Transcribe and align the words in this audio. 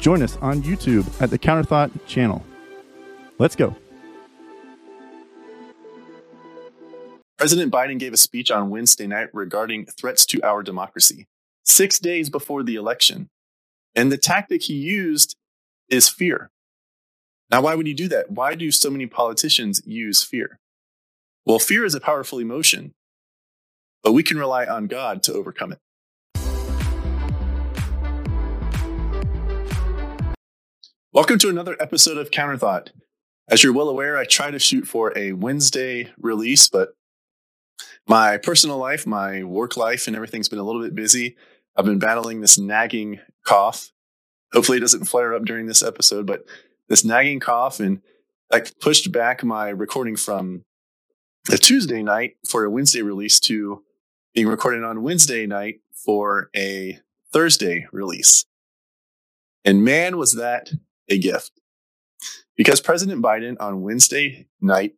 join 0.00 0.22
us 0.22 0.36
on 0.38 0.62
YouTube 0.62 1.06
at 1.20 1.30
the 1.30 1.38
Counterthought 1.38 1.90
channel. 2.06 2.44
Let's 3.38 3.54
go. 3.54 3.76
President 7.38 7.72
Biden 7.72 7.98
gave 7.98 8.12
a 8.12 8.18
speech 8.18 8.50
on 8.50 8.68
Wednesday 8.68 9.06
night 9.06 9.28
regarding 9.32 9.86
threats 9.86 10.26
to 10.26 10.42
our 10.42 10.62
democracy, 10.62 11.26
six 11.64 11.98
days 11.98 12.28
before 12.28 12.62
the 12.62 12.74
election. 12.74 13.28
And 13.94 14.12
the 14.12 14.18
tactic 14.18 14.64
he 14.64 14.74
used 14.74 15.36
is 15.88 16.08
fear. 16.08 16.50
Now, 17.50 17.62
why 17.62 17.74
would 17.74 17.86
he 17.86 17.94
do 17.94 18.08
that? 18.08 18.30
Why 18.30 18.54
do 18.54 18.70
so 18.70 18.90
many 18.90 19.06
politicians 19.06 19.82
use 19.86 20.22
fear? 20.22 20.58
Well, 21.46 21.58
fear 21.58 21.84
is 21.84 21.94
a 21.94 22.00
powerful 22.00 22.38
emotion, 22.38 22.92
but 24.02 24.12
we 24.12 24.22
can 24.22 24.38
rely 24.38 24.66
on 24.66 24.86
God 24.86 25.22
to 25.24 25.32
overcome 25.32 25.72
it. 25.72 25.78
Welcome 31.12 31.40
to 31.40 31.48
another 31.48 31.76
episode 31.80 32.18
of 32.18 32.30
Counterthought. 32.30 32.90
As 33.48 33.64
you're 33.64 33.72
well 33.72 33.88
aware, 33.88 34.16
I 34.16 34.24
try 34.24 34.52
to 34.52 34.60
shoot 34.60 34.86
for 34.86 35.12
a 35.18 35.32
Wednesday 35.32 36.12
release, 36.16 36.68
but 36.68 36.90
my 38.06 38.36
personal 38.36 38.76
life, 38.76 39.08
my 39.08 39.42
work 39.42 39.76
life, 39.76 40.06
and 40.06 40.14
everything's 40.14 40.48
been 40.48 40.60
a 40.60 40.62
little 40.62 40.80
bit 40.80 40.94
busy. 40.94 41.36
I've 41.76 41.84
been 41.84 41.98
battling 41.98 42.40
this 42.40 42.58
nagging 42.58 43.18
cough. 43.44 43.90
Hopefully, 44.52 44.78
it 44.78 44.82
doesn't 44.82 45.06
flare 45.06 45.34
up 45.34 45.44
during 45.44 45.66
this 45.66 45.82
episode, 45.82 46.26
but 46.26 46.44
this 46.88 47.04
nagging 47.04 47.40
cough 47.40 47.80
and 47.80 48.02
I 48.52 48.62
pushed 48.80 49.10
back 49.10 49.42
my 49.42 49.68
recording 49.70 50.14
from 50.14 50.64
a 51.52 51.58
Tuesday 51.58 52.04
night 52.04 52.36
for 52.48 52.64
a 52.64 52.70
Wednesday 52.70 53.02
release 53.02 53.40
to 53.40 53.82
being 54.32 54.46
recorded 54.46 54.84
on 54.84 55.02
Wednesday 55.02 55.44
night 55.44 55.80
for 55.92 56.50
a 56.54 57.00
Thursday 57.32 57.88
release. 57.90 58.44
And 59.64 59.84
man, 59.84 60.16
was 60.16 60.34
that 60.34 60.70
a 61.10 61.18
gift. 61.18 61.52
Because 62.56 62.80
President 62.80 63.22
Biden 63.22 63.56
on 63.60 63.82
Wednesday 63.82 64.46
night, 64.60 64.94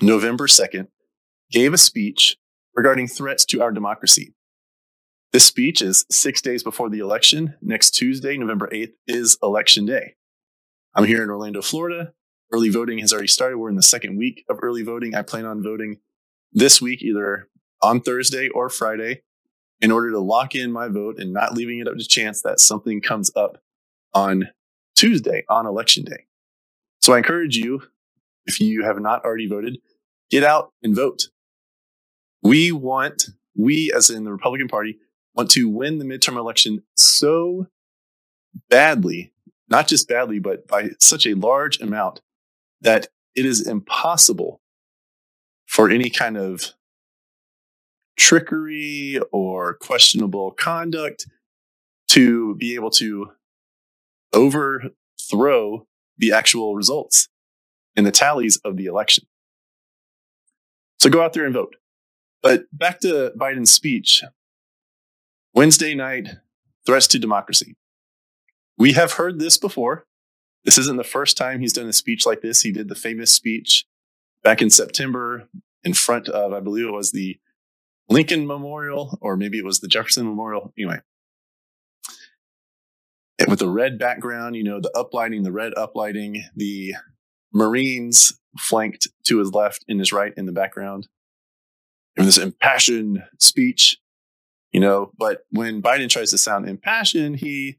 November 0.00 0.46
2nd, 0.46 0.88
gave 1.50 1.72
a 1.72 1.78
speech 1.78 2.36
regarding 2.74 3.08
threats 3.08 3.44
to 3.46 3.62
our 3.62 3.72
democracy. 3.72 4.34
This 5.32 5.44
speech 5.44 5.82
is 5.82 6.06
six 6.10 6.40
days 6.40 6.62
before 6.62 6.88
the 6.88 7.00
election. 7.00 7.54
Next 7.60 7.90
Tuesday, 7.90 8.38
November 8.38 8.68
8th, 8.72 8.92
is 9.06 9.36
election 9.42 9.84
day. 9.84 10.14
I'm 10.94 11.04
here 11.04 11.22
in 11.22 11.28
Orlando, 11.30 11.60
Florida. 11.60 12.12
Early 12.52 12.70
voting 12.70 12.98
has 12.98 13.12
already 13.12 13.28
started. 13.28 13.58
We're 13.58 13.68
in 13.68 13.76
the 13.76 13.82
second 13.82 14.16
week 14.16 14.44
of 14.48 14.58
early 14.62 14.82
voting. 14.82 15.14
I 15.14 15.22
plan 15.22 15.44
on 15.44 15.62
voting 15.62 15.98
this 16.52 16.80
week, 16.80 17.02
either 17.02 17.48
on 17.82 18.00
Thursday 18.00 18.48
or 18.48 18.70
Friday, 18.70 19.22
in 19.80 19.90
order 19.90 20.10
to 20.10 20.18
lock 20.18 20.54
in 20.54 20.72
my 20.72 20.88
vote 20.88 21.18
and 21.18 21.32
not 21.32 21.54
leaving 21.54 21.78
it 21.78 21.88
up 21.88 21.96
to 21.98 22.06
chance 22.06 22.40
that 22.42 22.58
something 22.58 23.00
comes 23.00 23.30
up 23.36 23.58
on 24.14 24.48
Tuesday 24.98 25.44
on 25.48 25.64
election 25.64 26.04
day. 26.04 26.26
So 27.00 27.12
I 27.14 27.18
encourage 27.18 27.56
you, 27.56 27.82
if 28.46 28.60
you 28.60 28.82
have 28.82 28.98
not 28.98 29.24
already 29.24 29.46
voted, 29.46 29.78
get 30.28 30.42
out 30.42 30.72
and 30.82 30.94
vote. 30.94 31.28
We 32.42 32.72
want, 32.72 33.28
we 33.56 33.92
as 33.94 34.10
in 34.10 34.24
the 34.24 34.32
Republican 34.32 34.66
Party, 34.66 34.98
want 35.34 35.52
to 35.52 35.68
win 35.68 35.98
the 35.98 36.04
midterm 36.04 36.36
election 36.36 36.82
so 36.96 37.68
badly, 38.68 39.32
not 39.68 39.86
just 39.86 40.08
badly, 40.08 40.40
but 40.40 40.66
by 40.66 40.90
such 40.98 41.26
a 41.26 41.34
large 41.34 41.80
amount 41.80 42.20
that 42.80 43.06
it 43.36 43.46
is 43.46 43.64
impossible 43.64 44.60
for 45.66 45.88
any 45.88 46.10
kind 46.10 46.36
of 46.36 46.72
trickery 48.16 49.20
or 49.30 49.74
questionable 49.74 50.50
conduct 50.50 51.26
to 52.08 52.56
be 52.56 52.74
able 52.74 52.90
to 52.90 53.30
overthrow 54.32 55.86
the 56.16 56.32
actual 56.32 56.74
results 56.74 57.28
and 57.96 58.06
the 58.06 58.12
tallies 58.12 58.56
of 58.58 58.76
the 58.76 58.86
election. 58.86 59.26
So 61.00 61.10
go 61.10 61.22
out 61.22 61.32
there 61.32 61.44
and 61.44 61.54
vote. 61.54 61.76
But 62.42 62.64
back 62.72 63.00
to 63.00 63.32
Biden's 63.36 63.70
speech. 63.70 64.22
Wednesday 65.54 65.94
night, 65.94 66.28
threats 66.86 67.06
to 67.08 67.18
democracy. 67.18 67.76
We 68.76 68.92
have 68.92 69.12
heard 69.12 69.38
this 69.38 69.58
before. 69.58 70.06
This 70.64 70.78
isn't 70.78 70.96
the 70.96 71.04
first 71.04 71.36
time 71.36 71.60
he's 71.60 71.72
done 71.72 71.86
a 71.86 71.92
speech 71.92 72.26
like 72.26 72.42
this. 72.42 72.62
He 72.62 72.70
did 72.70 72.88
the 72.88 72.94
famous 72.94 73.32
speech 73.32 73.86
back 74.42 74.60
in 74.62 74.70
September 74.70 75.48
in 75.82 75.94
front 75.94 76.28
of, 76.28 76.52
I 76.52 76.60
believe 76.60 76.86
it 76.86 76.92
was 76.92 77.12
the 77.12 77.38
Lincoln 78.08 78.46
Memorial, 78.46 79.18
or 79.20 79.36
maybe 79.36 79.58
it 79.58 79.64
was 79.64 79.80
the 79.80 79.88
Jefferson 79.88 80.26
Memorial. 80.26 80.72
Anyway, 80.78 81.00
with 83.46 83.60
the 83.60 83.68
red 83.68 83.98
background, 83.98 84.56
you 84.56 84.64
know, 84.64 84.80
the 84.80 84.90
uplighting, 84.94 85.44
the 85.44 85.52
red 85.52 85.72
uplighting, 85.74 86.40
the 86.56 86.94
Marines 87.52 88.38
flanked 88.58 89.08
to 89.26 89.38
his 89.38 89.52
left 89.52 89.84
and 89.88 90.00
his 90.00 90.12
right 90.12 90.32
in 90.36 90.46
the 90.46 90.52
background. 90.52 91.06
And 92.16 92.26
this 92.26 92.38
impassioned 92.38 93.22
speech, 93.38 93.98
you 94.72 94.80
know, 94.80 95.12
but 95.16 95.42
when 95.50 95.80
Biden 95.80 96.08
tries 96.08 96.30
to 96.30 96.38
sound 96.38 96.68
impassioned, 96.68 97.36
he 97.36 97.78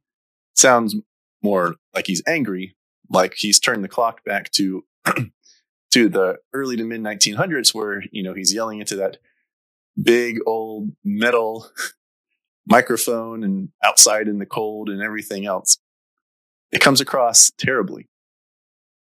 sounds 0.56 0.96
more 1.44 1.76
like 1.94 2.08
he's 2.08 2.24
angry, 2.26 2.76
like 3.10 3.34
he's 3.36 3.60
turned 3.60 3.84
the 3.84 3.90
clock 3.90 4.24
back 4.24 4.52
to 4.52 4.86
to 5.92 6.08
the 6.10 6.38
early 6.54 6.78
to 6.78 6.84
mid 6.86 7.02
1900s 7.02 7.74
where, 7.74 8.04
you 8.12 8.24
know, 8.24 8.34
he's 8.34 8.54
yelling 8.54 8.80
into 8.80 8.96
that 8.96 9.18
big 10.02 10.40
old 10.46 10.92
metal 11.04 11.70
microphone 12.70 13.44
and 13.44 13.70
outside 13.84 14.28
in 14.28 14.38
the 14.38 14.46
cold 14.46 14.90
and 14.90 15.02
everything 15.02 15.46
else. 15.46 15.78
It 16.72 16.82
comes 16.82 17.02
across 17.02 17.52
terribly. 17.58 18.08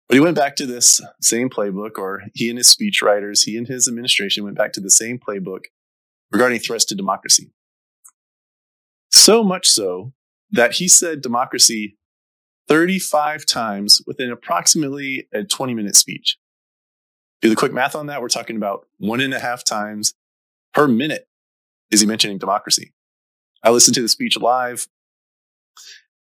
But 0.07 0.15
he 0.15 0.19
went 0.19 0.35
back 0.35 0.55
to 0.57 0.65
this 0.65 1.01
same 1.21 1.49
playbook, 1.49 1.97
or 1.97 2.23
he 2.33 2.49
and 2.49 2.57
his 2.57 2.75
speechwriters, 2.75 3.45
he 3.45 3.57
and 3.57 3.67
his 3.67 3.87
administration 3.87 4.43
went 4.43 4.57
back 4.57 4.73
to 4.73 4.81
the 4.81 4.89
same 4.89 5.19
playbook 5.19 5.65
regarding 6.31 6.59
threats 6.59 6.85
to 6.85 6.95
democracy. 6.95 7.51
So 9.11 9.43
much 9.43 9.69
so 9.69 10.13
that 10.51 10.73
he 10.73 10.87
said 10.87 11.21
democracy 11.21 11.97
35 12.67 13.45
times 13.45 14.01
within 14.05 14.31
approximately 14.31 15.27
a 15.33 15.43
20 15.43 15.73
minute 15.73 15.95
speech. 15.95 16.37
Do 17.41 17.49
the 17.49 17.55
quick 17.55 17.73
math 17.73 17.95
on 17.95 18.07
that. 18.07 18.21
We're 18.21 18.29
talking 18.29 18.55
about 18.55 18.87
one 18.97 19.21
and 19.21 19.33
a 19.33 19.39
half 19.39 19.63
times 19.63 20.13
per 20.73 20.87
minute 20.87 21.27
is 21.91 22.01
he 22.01 22.07
mentioning 22.07 22.37
democracy. 22.37 22.93
I 23.63 23.69
listened 23.71 23.95
to 23.95 24.01
the 24.01 24.09
speech 24.09 24.37
live 24.37 24.87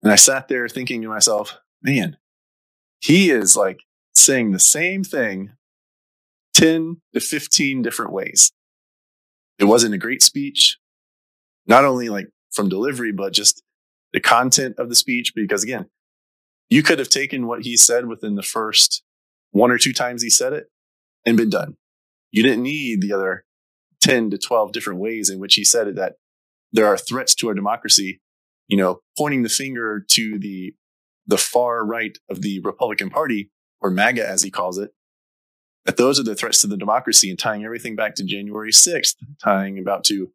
and 0.02 0.12
I 0.12 0.16
sat 0.16 0.48
there 0.48 0.68
thinking 0.68 1.02
to 1.02 1.08
myself, 1.08 1.58
man, 1.82 2.16
he 3.00 3.30
is 3.30 3.56
like 3.56 3.80
saying 4.14 4.52
the 4.52 4.60
same 4.60 5.04
thing 5.04 5.52
10 6.54 7.00
to 7.14 7.20
15 7.20 7.82
different 7.82 8.12
ways. 8.12 8.52
It 9.58 9.64
wasn't 9.64 9.94
a 9.94 9.98
great 9.98 10.22
speech, 10.22 10.78
not 11.66 11.84
only 11.84 12.08
like 12.08 12.28
from 12.50 12.68
delivery, 12.68 13.12
but 13.12 13.32
just 13.32 13.62
the 14.12 14.20
content 14.20 14.76
of 14.78 14.88
the 14.88 14.94
speech. 14.94 15.32
Because 15.34 15.62
again, 15.62 15.86
you 16.68 16.82
could 16.82 16.98
have 16.98 17.08
taken 17.08 17.46
what 17.46 17.62
he 17.62 17.76
said 17.76 18.06
within 18.06 18.36
the 18.36 18.42
first 18.42 19.02
one 19.52 19.70
or 19.70 19.78
two 19.78 19.92
times 19.92 20.22
he 20.22 20.30
said 20.30 20.52
it 20.52 20.66
and 21.26 21.36
been 21.36 21.50
done. 21.50 21.76
You 22.30 22.42
didn't 22.42 22.62
need 22.62 23.00
the 23.00 23.12
other 23.12 23.44
10 24.02 24.30
to 24.30 24.38
12 24.38 24.72
different 24.72 25.00
ways 25.00 25.28
in 25.28 25.38
which 25.38 25.56
he 25.56 25.64
said 25.64 25.88
it 25.88 25.96
that 25.96 26.14
there 26.72 26.86
are 26.86 26.96
threats 26.96 27.34
to 27.36 27.48
our 27.48 27.54
democracy, 27.54 28.20
you 28.68 28.76
know, 28.76 29.00
pointing 29.18 29.42
the 29.42 29.48
finger 29.48 30.04
to 30.12 30.38
the 30.38 30.74
the 31.26 31.38
far 31.38 31.84
right 31.84 32.18
of 32.28 32.42
the 32.42 32.60
Republican 32.60 33.10
Party, 33.10 33.50
or 33.80 33.90
MAGA 33.90 34.26
as 34.26 34.42
he 34.42 34.50
calls 34.50 34.78
it, 34.78 34.90
that 35.84 35.96
those 35.96 36.18
are 36.18 36.24
the 36.24 36.34
threats 36.34 36.60
to 36.60 36.66
the 36.66 36.76
democracy 36.76 37.30
and 37.30 37.38
tying 37.38 37.64
everything 37.64 37.94
back 37.94 38.14
to 38.16 38.24
January 38.24 38.72
6th, 38.72 39.14
tying 39.42 39.78
about 39.78 40.02
to 40.04 40.32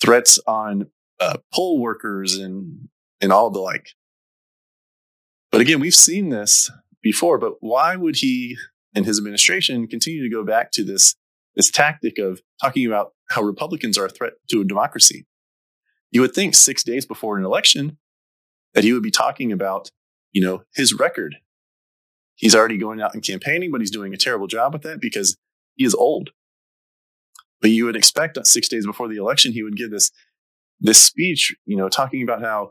threats 0.00 0.38
on 0.46 0.90
uh, 1.20 1.38
poll 1.54 1.80
workers 1.80 2.36
and 2.36 2.88
and 3.20 3.32
all 3.32 3.50
the 3.50 3.60
like. 3.60 3.88
But 5.50 5.60
again, 5.60 5.80
we've 5.80 5.94
seen 5.94 6.30
this 6.30 6.70
before, 7.02 7.38
but 7.38 7.54
why 7.60 7.96
would 7.96 8.16
he 8.16 8.56
and 8.94 9.06
his 9.06 9.18
administration 9.18 9.86
continue 9.86 10.22
to 10.22 10.34
go 10.34 10.44
back 10.44 10.72
to 10.72 10.84
this 10.84 11.14
this 11.54 11.70
tactic 11.70 12.18
of 12.18 12.40
talking 12.60 12.86
about 12.86 13.12
how 13.28 13.42
Republicans 13.42 13.98
are 13.98 14.06
a 14.06 14.10
threat 14.10 14.32
to 14.50 14.60
a 14.60 14.64
democracy? 14.64 15.26
You 16.12 16.20
would 16.20 16.34
think 16.34 16.54
six 16.54 16.84
days 16.84 17.04
before 17.04 17.36
an 17.36 17.44
election 17.44 17.98
that 18.74 18.84
he 18.84 18.92
would 18.92 19.02
be 19.02 19.10
talking 19.10 19.50
about 19.50 19.90
you 20.32 20.42
know, 20.42 20.62
his 20.74 20.94
record. 20.94 21.36
He's 22.34 22.54
already 22.54 22.78
going 22.78 23.00
out 23.00 23.14
and 23.14 23.22
campaigning, 23.22 23.70
but 23.70 23.80
he's 23.80 23.90
doing 23.90 24.12
a 24.12 24.16
terrible 24.16 24.46
job 24.46 24.72
with 24.72 24.82
that 24.82 25.00
because 25.00 25.36
he 25.74 25.84
is 25.84 25.94
old. 25.94 26.30
But 27.60 27.70
you 27.70 27.84
would 27.84 27.96
expect 27.96 28.34
that 28.34 28.46
six 28.46 28.68
days 28.68 28.86
before 28.86 29.08
the 29.08 29.16
election, 29.16 29.52
he 29.52 29.62
would 29.62 29.76
give 29.76 29.90
this 29.90 30.10
this 30.80 31.00
speech, 31.00 31.54
you 31.64 31.76
know, 31.76 31.88
talking 31.88 32.22
about 32.24 32.42
how 32.42 32.70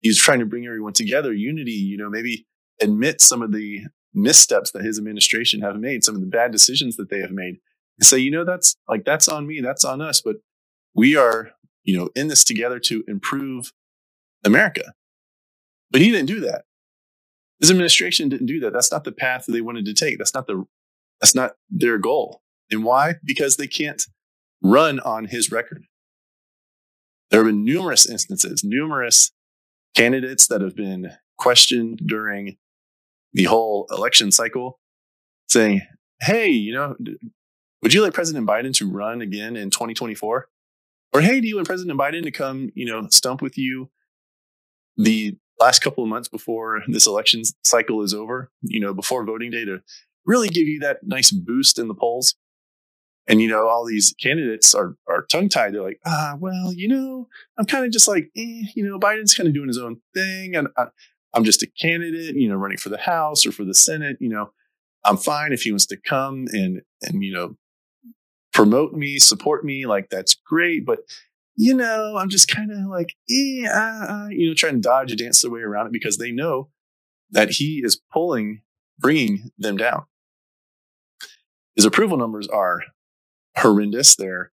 he's 0.00 0.20
trying 0.20 0.38
to 0.38 0.46
bring 0.46 0.64
everyone 0.64 0.92
together, 0.92 1.32
unity, 1.32 1.72
you 1.72 1.96
know, 1.96 2.08
maybe 2.08 2.46
admit 2.80 3.20
some 3.20 3.42
of 3.42 3.50
the 3.50 3.80
missteps 4.14 4.70
that 4.70 4.84
his 4.84 4.96
administration 4.96 5.60
have 5.60 5.74
made, 5.76 6.04
some 6.04 6.14
of 6.14 6.20
the 6.20 6.26
bad 6.28 6.52
decisions 6.52 6.96
that 6.96 7.10
they 7.10 7.18
have 7.18 7.32
made, 7.32 7.56
and 7.98 8.06
say, 8.06 8.18
you 8.18 8.30
know, 8.30 8.44
that's 8.44 8.76
like 8.88 9.04
that's 9.04 9.26
on 9.26 9.46
me, 9.46 9.60
that's 9.60 9.84
on 9.84 10.00
us, 10.00 10.20
but 10.20 10.36
we 10.94 11.16
are, 11.16 11.50
you 11.88 11.96
know, 11.96 12.10
in 12.14 12.28
this 12.28 12.44
together 12.44 12.78
to 12.78 13.02
improve 13.08 13.72
America. 14.44 14.92
But 15.90 16.02
he 16.02 16.10
didn't 16.10 16.26
do 16.26 16.40
that. 16.40 16.64
His 17.60 17.70
administration 17.70 18.28
didn't 18.28 18.46
do 18.46 18.60
that. 18.60 18.74
That's 18.74 18.92
not 18.92 19.04
the 19.04 19.10
path 19.10 19.46
that 19.46 19.52
they 19.52 19.62
wanted 19.62 19.86
to 19.86 19.94
take. 19.94 20.18
That's 20.18 20.34
not 20.34 20.46
the 20.46 20.66
that's 21.22 21.34
not 21.34 21.52
their 21.70 21.96
goal. 21.96 22.42
And 22.70 22.84
why? 22.84 23.14
Because 23.24 23.56
they 23.56 23.66
can't 23.66 24.02
run 24.62 25.00
on 25.00 25.24
his 25.24 25.50
record. 25.50 25.84
There 27.30 27.40
have 27.40 27.48
been 27.48 27.64
numerous 27.64 28.06
instances, 28.06 28.62
numerous 28.62 29.32
candidates 29.96 30.46
that 30.48 30.60
have 30.60 30.76
been 30.76 31.12
questioned 31.38 32.02
during 32.04 32.58
the 33.32 33.44
whole 33.44 33.86
election 33.90 34.30
cycle 34.30 34.78
saying, 35.48 35.80
Hey, 36.20 36.50
you 36.50 36.74
know, 36.74 36.96
would 37.80 37.94
you 37.94 38.02
like 38.02 38.12
President 38.12 38.46
Biden 38.46 38.74
to 38.74 38.90
run 38.90 39.22
again 39.22 39.56
in 39.56 39.70
2024? 39.70 40.48
Or, 41.12 41.20
Hey, 41.20 41.40
do 41.40 41.48
you 41.48 41.56
want 41.56 41.66
President 41.66 41.98
Biden 41.98 42.22
to 42.22 42.30
come, 42.30 42.70
you 42.74 42.86
know, 42.86 43.08
stump 43.10 43.40
with 43.42 43.56
you 43.56 43.90
the 44.96 45.36
last 45.60 45.80
couple 45.80 46.04
of 46.04 46.10
months 46.10 46.28
before 46.28 46.82
this 46.88 47.06
election 47.06 47.42
cycle 47.64 48.02
is 48.02 48.14
over, 48.14 48.50
you 48.62 48.80
know, 48.80 48.94
before 48.94 49.24
voting 49.24 49.50
day 49.50 49.64
to 49.64 49.80
really 50.26 50.48
give 50.48 50.66
you 50.66 50.80
that 50.80 50.98
nice 51.02 51.30
boost 51.30 51.78
in 51.78 51.88
the 51.88 51.94
polls? 51.94 52.34
And 53.26 53.42
you 53.42 53.48
know, 53.48 53.68
all 53.68 53.84
these 53.84 54.14
candidates 54.18 54.74
are 54.74 54.96
are 55.06 55.26
tongue 55.30 55.50
tied. 55.50 55.74
They're 55.74 55.82
like, 55.82 56.00
ah, 56.06 56.36
well, 56.40 56.72
you 56.72 56.88
know, 56.88 57.28
I'm 57.58 57.66
kind 57.66 57.84
of 57.84 57.90
just 57.90 58.08
like, 58.08 58.30
eh, 58.34 58.62
you 58.74 58.82
know, 58.82 58.98
Biden's 58.98 59.34
kind 59.34 59.46
of 59.46 59.54
doing 59.54 59.68
his 59.68 59.76
own 59.76 60.00
thing, 60.14 60.56
and 60.56 60.68
I, 60.78 60.86
I'm 61.34 61.44
just 61.44 61.62
a 61.62 61.66
candidate, 61.78 62.36
you 62.36 62.48
know, 62.48 62.56
running 62.56 62.78
for 62.78 62.88
the 62.88 62.96
House 62.96 63.44
or 63.44 63.52
for 63.52 63.64
the 63.64 63.74
Senate. 63.74 64.16
You 64.18 64.30
know, 64.30 64.52
I'm 65.04 65.18
fine 65.18 65.52
if 65.52 65.62
he 65.62 65.72
wants 65.72 65.84
to 65.86 65.98
come 65.98 66.46
and 66.52 66.80
and 67.02 67.22
you 67.22 67.32
know 67.34 67.56
promote 68.58 68.92
me, 68.92 69.20
support 69.20 69.64
me, 69.64 69.86
like 69.86 70.10
that's 70.10 70.34
great. 70.34 70.84
But 70.84 70.98
you 71.54 71.74
know, 71.74 72.16
I'm 72.16 72.28
just 72.28 72.48
kind 72.48 72.72
of 72.72 72.90
like, 72.90 73.14
eh, 73.30 73.68
uh, 73.68 74.06
uh, 74.08 74.28
you 74.30 74.48
know, 74.48 74.54
trying 74.54 74.74
to 74.74 74.80
dodge 74.80 75.12
and 75.12 75.18
dance 75.18 75.42
their 75.42 75.50
way 75.50 75.60
around 75.60 75.86
it 75.86 75.92
because 75.92 76.18
they 76.18 76.32
know 76.32 76.68
that 77.30 77.50
he 77.50 77.82
is 77.84 78.00
pulling, 78.12 78.62
bringing 78.98 79.50
them 79.58 79.76
down. 79.76 80.06
His 81.76 81.84
approval 81.84 82.16
numbers 82.16 82.48
are 82.48 82.82
horrendous. 83.56 84.16
They're 84.16 84.50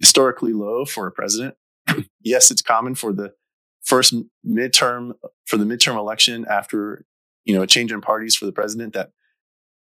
historically 0.00 0.52
low 0.52 0.84
for 0.84 1.06
a 1.06 1.12
president. 1.12 1.54
yes, 2.24 2.50
it's 2.50 2.62
common 2.62 2.96
for 2.96 3.12
the 3.12 3.34
first 3.84 4.14
midterm 4.44 5.12
for 5.46 5.58
the 5.58 5.64
midterm 5.64 5.96
election 5.96 6.44
after 6.50 7.04
you 7.44 7.54
know 7.54 7.62
a 7.62 7.68
change 7.68 7.92
in 7.92 8.00
parties 8.00 8.34
for 8.34 8.46
the 8.46 8.52
president 8.52 8.94
that 8.94 9.10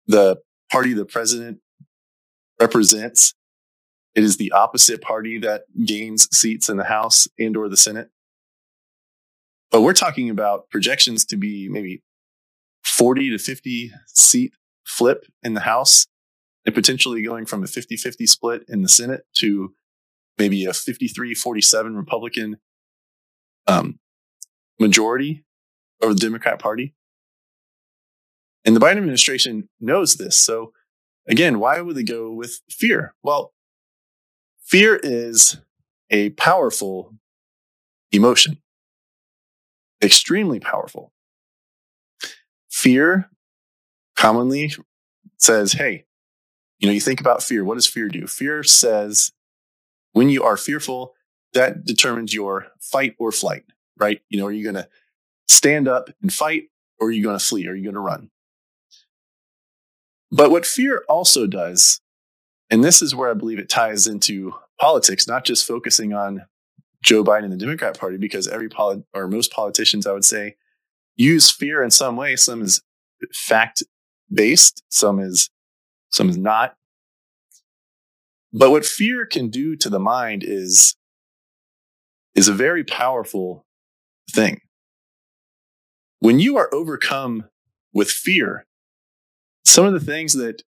the 0.05 0.37
party 0.71 0.93
the 0.93 1.05
president 1.05 1.59
represents 2.61 3.33
it 4.17 4.23
is 4.23 4.35
the 4.35 4.51
opposite 4.51 5.01
party 5.01 5.37
that 5.37 5.61
gains 5.85 6.27
seats 6.35 6.67
in 6.67 6.75
the 6.75 6.83
house 6.83 7.27
and 7.39 7.55
or 7.55 7.69
the 7.69 7.77
senate 7.77 8.09
but 9.71 9.81
we're 9.81 9.93
talking 9.93 10.29
about 10.29 10.69
projections 10.69 11.25
to 11.25 11.37
be 11.37 11.67
maybe 11.69 12.01
40 12.85 13.31
to 13.31 13.37
50 13.37 13.91
seat 14.07 14.53
flip 14.85 15.25
in 15.43 15.53
the 15.53 15.61
house 15.61 16.07
and 16.65 16.73
potentially 16.73 17.21
going 17.21 17.45
from 17.45 17.63
a 17.63 17.67
50 17.67 17.97
50 17.97 18.25
split 18.27 18.63
in 18.67 18.81
the 18.81 18.89
Senate 18.89 19.21
to 19.37 19.73
maybe 20.37 20.65
a 20.65 20.73
53 20.73 21.33
47 21.33 21.95
Republican 21.95 22.57
um, 23.67 23.99
majority 24.79 25.43
of 26.01 26.09
the 26.09 26.15
Democrat 26.15 26.59
Party. 26.59 26.93
And 28.65 28.75
the 28.75 28.79
Biden 28.79 28.97
administration 28.97 29.69
knows 29.79 30.15
this. 30.15 30.37
So, 30.37 30.73
again, 31.27 31.59
why 31.59 31.79
would 31.79 31.95
they 31.95 32.03
go 32.03 32.31
with 32.31 32.59
fear? 32.69 33.13
Well, 33.23 33.53
fear 34.67 34.99
is 35.01 35.57
a 36.09 36.29
powerful 36.31 37.15
emotion, 38.11 38.57
extremely 40.03 40.59
powerful. 40.59 41.13
Fear 42.69 43.29
commonly 44.15 44.73
says, 45.37 45.73
hey, 45.73 46.05
you 46.79 46.87
know, 46.87 46.93
you 46.93 46.99
think 46.99 47.19
about 47.19 47.41
fear. 47.41 47.63
What 47.63 47.75
does 47.75 47.87
fear 47.87 48.09
do? 48.09 48.27
Fear 48.27 48.63
says 48.63 49.31
when 50.11 50.29
you 50.29 50.43
are 50.43 50.57
fearful, 50.57 51.13
that 51.53 51.85
determines 51.85 52.33
your 52.33 52.67
fight 52.79 53.15
or 53.17 53.31
flight, 53.31 53.63
right? 53.97 54.21
You 54.29 54.39
know, 54.39 54.47
are 54.47 54.51
you 54.51 54.63
going 54.63 54.75
to 54.75 54.87
stand 55.47 55.87
up 55.87 56.09
and 56.21 56.31
fight 56.31 56.63
or 56.99 57.07
are 57.07 57.11
you 57.11 57.23
going 57.23 57.37
to 57.37 57.43
flee? 57.43 57.67
Are 57.67 57.73
you 57.73 57.83
going 57.83 57.95
to 57.95 58.01
run? 58.01 58.29
But 60.29 60.51
what 60.51 60.65
fear 60.65 61.03
also 61.07 61.47
does, 61.47 62.01
and 62.69 62.83
this 62.83 63.01
is 63.01 63.15
where 63.15 63.29
I 63.29 63.33
believe 63.33 63.59
it 63.59 63.69
ties 63.69 64.07
into 64.07 64.53
politics, 64.79 65.27
not 65.27 65.45
just 65.45 65.67
focusing 65.67 66.13
on 66.13 66.41
Joe 67.03 67.23
Biden 67.23 67.45
and 67.45 67.53
the 67.53 67.57
Democrat 67.57 67.97
Party, 67.97 68.17
because 68.17 68.47
every 68.47 68.69
polit- 68.69 69.05
or 69.13 69.27
most 69.27 69.51
politicians, 69.51 70.05
I 70.05 70.11
would 70.11 70.25
say, 70.25 70.55
use 71.15 71.51
fear 71.51 71.83
in 71.83 71.91
some 71.91 72.17
way. 72.17 72.35
Some 72.35 72.61
is 72.61 72.81
fact 73.33 73.83
based, 74.31 74.83
some 74.89 75.19
is 75.19 75.49
some 76.09 76.29
is 76.29 76.37
not. 76.37 76.75
But 78.53 78.71
what 78.71 78.85
fear 78.85 79.25
can 79.25 79.49
do 79.49 79.75
to 79.77 79.89
the 79.89 79.99
mind 79.99 80.43
is, 80.45 80.95
is 82.33 82.47
a 82.47 82.53
very 82.53 82.83
powerful 82.83 83.65
thing. 84.31 84.61
When 86.19 86.39
you 86.39 86.57
are 86.57 86.73
overcome 86.73 87.45
with 87.93 88.09
fear, 88.09 88.65
some 89.65 89.85
of 89.85 89.93
the 89.93 89.99
things 89.99 90.33
that 90.33 90.63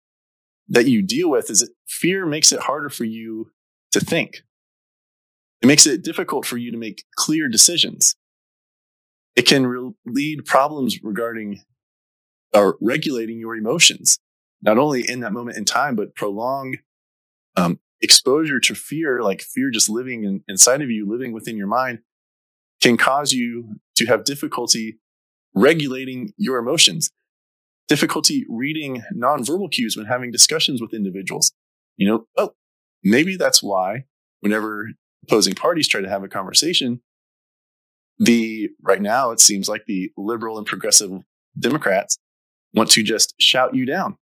that 0.70 0.88
you 0.88 1.02
deal 1.02 1.30
with 1.30 1.50
is 1.50 1.60
that 1.62 1.70
fear 1.88 2.26
makes 2.26 2.52
it 2.52 2.60
harder 2.60 2.90
for 2.90 3.04
you 3.04 3.52
to 3.92 4.00
think. 4.00 4.42
It 5.62 5.68
makes 5.68 5.88
it 5.88 6.04
difficult 6.04 6.46
for 6.46 6.58
you 6.58 6.72
to 6.72 6.78
make 6.78 7.04
clear 7.16 7.48
decisions. 7.48 8.16
It 9.36 9.44
can 9.48 9.66
re- 9.66 9.94
lead 10.06 10.46
problems 10.46 11.02
regarding 11.04 11.62
or 12.54 12.78
regulating 12.82 13.40
your 13.40 13.56
emotions 13.56 14.20
not 14.62 14.78
only 14.78 15.08
in 15.08 15.20
that 15.22 15.34
moment 15.34 15.58
in 15.58 15.66
time, 15.66 15.96
but 15.96 16.16
prolonged 16.16 16.78
um, 17.56 17.80
exposure 18.02 18.60
to 18.60 18.76
fear, 18.76 19.22
like 19.22 19.42
fear 19.42 19.70
just 19.70 19.90
living 19.90 20.24
in, 20.24 20.44
inside 20.48 20.82
of 20.82 20.90
you, 20.90 21.08
living 21.08 21.32
within 21.32 21.58
your 21.58 21.68
mind, 21.68 22.00
can 22.82 22.98
cause 22.98 23.34
you 23.34 23.76
to 23.96 24.06
have 24.06 24.24
difficulty 24.24 25.00
regulating 25.54 26.34
your 26.38 26.58
emotions, 26.58 27.10
difficulty 27.88 28.46
reading 28.50 29.04
nonverbal 29.16 29.72
cues 29.72 29.96
when 29.96 30.06
having 30.06 30.32
discussions 30.32 30.82
with 30.82 30.94
individuals. 30.94 31.52
You 31.98 32.08
know, 32.08 32.28
oh, 32.38 32.54
maybe 33.04 33.38
that's 33.38 33.64
why 33.64 34.06
whenever 34.42 34.90
opposing 35.24 35.56
parties 35.56 35.88
try 35.88 36.02
to 36.02 36.10
have 36.10 36.24
a 36.24 36.28
conversation, 36.28 37.02
the 38.20 38.70
right 38.82 39.02
now 39.02 39.32
it 39.32 39.40
seems 39.40 39.70
like 39.70 39.86
the 39.86 40.12
liberal 40.18 40.58
and 40.58 40.66
progressive 40.66 41.12
Democrats 41.58 42.18
want 42.74 42.92
to 42.92 43.04
just 43.04 43.34
shout 43.40 43.74
you 43.74 43.86
down 43.86 44.18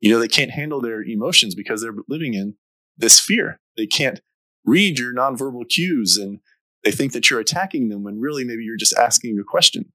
you 0.00 0.10
know, 0.10 0.18
they 0.18 0.28
can't 0.28 0.50
handle 0.50 0.80
their 0.80 1.02
emotions 1.02 1.54
because 1.54 1.82
they're 1.82 1.94
living 2.08 2.34
in 2.34 2.56
this 2.96 3.20
fear. 3.20 3.60
They 3.76 3.86
can't 3.86 4.20
read 4.64 4.98
your 4.98 5.14
nonverbal 5.14 5.68
cues 5.68 6.16
and 6.16 6.40
they 6.84 6.90
think 6.90 7.12
that 7.12 7.28
you're 7.28 7.40
attacking 7.40 7.88
them 7.88 8.02
when 8.02 8.20
really 8.20 8.44
maybe 8.44 8.64
you're 8.64 8.76
just 8.76 8.96
asking 8.96 9.38
a 9.38 9.44
question. 9.44 9.92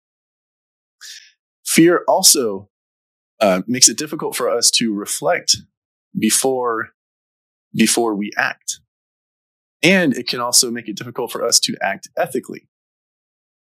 Fear 1.66 2.04
also 2.08 2.70
uh, 3.40 3.62
makes 3.68 3.90
it 3.90 3.98
difficult 3.98 4.36
for 4.36 4.50
us 4.50 4.72
to 4.72 4.94
reflect 4.94 5.58
before 6.18 6.90
before 7.74 8.16
we 8.16 8.32
act. 8.38 8.80
And 9.84 10.16
it 10.16 10.28
can 10.28 10.40
also 10.40 10.72
make 10.72 10.88
it 10.88 10.96
difficult 10.96 11.32
for 11.32 11.44
us 11.44 11.60
to 11.62 11.76
act 11.82 12.08
ethically. 12.18 12.68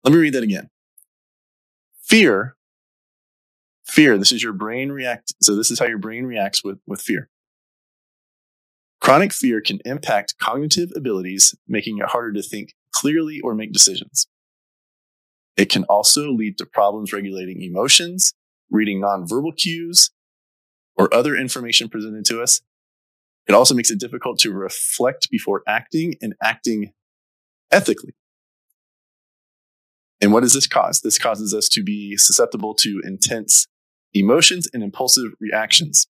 Let 0.04 0.14
me 0.14 0.20
read 0.20 0.34
that 0.34 0.44
again. 0.44 0.70
Fear 2.04 2.56
Fear, 3.86 4.18
this 4.18 4.32
is 4.32 4.42
your 4.42 4.54
brain 4.54 4.92
react. 4.92 5.34
So 5.42 5.56
this 5.56 5.70
is 5.70 5.80
how 5.80 5.86
your 5.86 6.00
brain 6.00 6.26
reacts 6.26 6.64
with, 6.64 6.80
with 6.88 7.02
fear. 7.02 7.30
Chronic 9.00 9.32
fear 9.32 9.62
can 9.62 9.80
impact 9.86 10.36
cognitive 10.40 10.92
abilities, 10.96 11.56
making 11.68 12.00
it 12.00 12.08
harder 12.08 12.34
to 12.34 12.42
think 12.42 12.74
clearly 12.92 13.40
or 13.42 13.54
make 13.54 13.72
decisions. 13.72 14.26
It 15.56 15.70
can 15.70 15.84
also 15.84 16.32
lead 16.32 16.58
to 16.58 16.66
problems 16.66 17.14
regulating 17.14 17.62
emotions, 17.62 18.34
reading 18.70 19.02
nonverbal 19.02 19.56
cues, 19.56 20.12
or 20.98 21.14
other 21.14 21.36
information 21.36 21.90
presented 21.90 22.26
to 22.26 22.42
us. 22.42 22.62
It 23.48 23.54
also 23.54 23.76
makes 23.76 23.92
it 23.92 24.00
difficult 24.00 24.40
to 24.40 24.52
reflect 24.52 25.30
before 25.30 25.62
acting 25.68 26.16
and 26.22 26.34
acting 26.42 26.94
ethically. 27.72 28.14
And 30.22 30.34
what 30.34 30.42
does 30.42 30.54
this 30.54 30.68
cause? 30.68 31.02
This 31.02 31.20
causes 31.20 31.54
us 31.54 31.70
to 31.70 31.84
be 31.84 32.18
susceptible 32.18 32.74
to 32.76 33.02
intense 33.04 33.68
emotions 34.14 34.68
and 34.74 34.82
impulsive 34.82 35.34
reactions. 35.40 36.08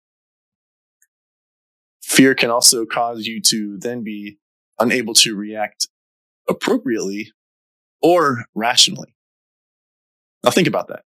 Fear 2.02 2.34
can 2.34 2.50
also 2.50 2.84
cause 2.84 3.26
you 3.26 3.40
to 3.46 3.78
then 3.78 4.04
be 4.04 4.38
unable 4.78 5.14
to 5.14 5.34
react 5.34 5.88
appropriately 6.48 7.32
or 8.02 8.44
rationally. 8.54 9.14
Now 10.44 10.50
think 10.50 10.68
about 10.68 10.88
that. 10.88 11.02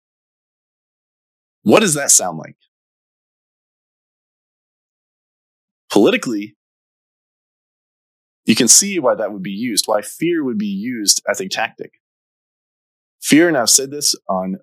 What 1.64 1.80
does 1.80 1.94
that 1.96 2.12
sound 2.12 2.38
like? 2.38 2.56
Politically, 5.92 6.56
you 8.46 8.56
can 8.56 8.68
see 8.68 9.00
why 9.00 9.16
that 9.16 9.32
would 9.32 9.44
be 9.44 9.52
used, 9.52 9.86
why 9.88 10.02
fear 10.02 10.44
would 10.44 10.58
be 10.58 10.66
used 10.66 11.22
as 11.30 11.40
a 11.40 11.48
tactic. 11.48 11.94
Fear, 13.22 13.48
and 13.48 13.58
I've 13.58 13.70
said 13.70 13.92
this 13.92 14.16
on 14.28 14.58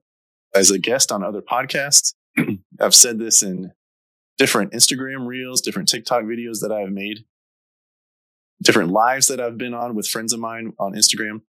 as 0.54 0.70
a 0.70 0.78
guest 0.78 1.10
on 1.10 1.24
other 1.24 1.40
podcasts. 1.40 2.14
I've 2.80 2.94
said 2.94 3.18
this 3.18 3.42
in 3.42 3.72
different 4.36 4.72
Instagram 4.72 5.26
reels, 5.26 5.62
different 5.62 5.88
TikTok 5.88 6.24
videos 6.24 6.60
that 6.60 6.72
I've 6.72 6.92
made, 6.92 7.20
different 8.62 8.90
lives 8.90 9.28
that 9.28 9.40
I've 9.40 9.56
been 9.56 9.74
on 9.74 9.94
with 9.94 10.06
friends 10.06 10.32
of 10.32 10.40
mine 10.40 10.74
on 10.78 10.92
Instagram. 10.92 11.42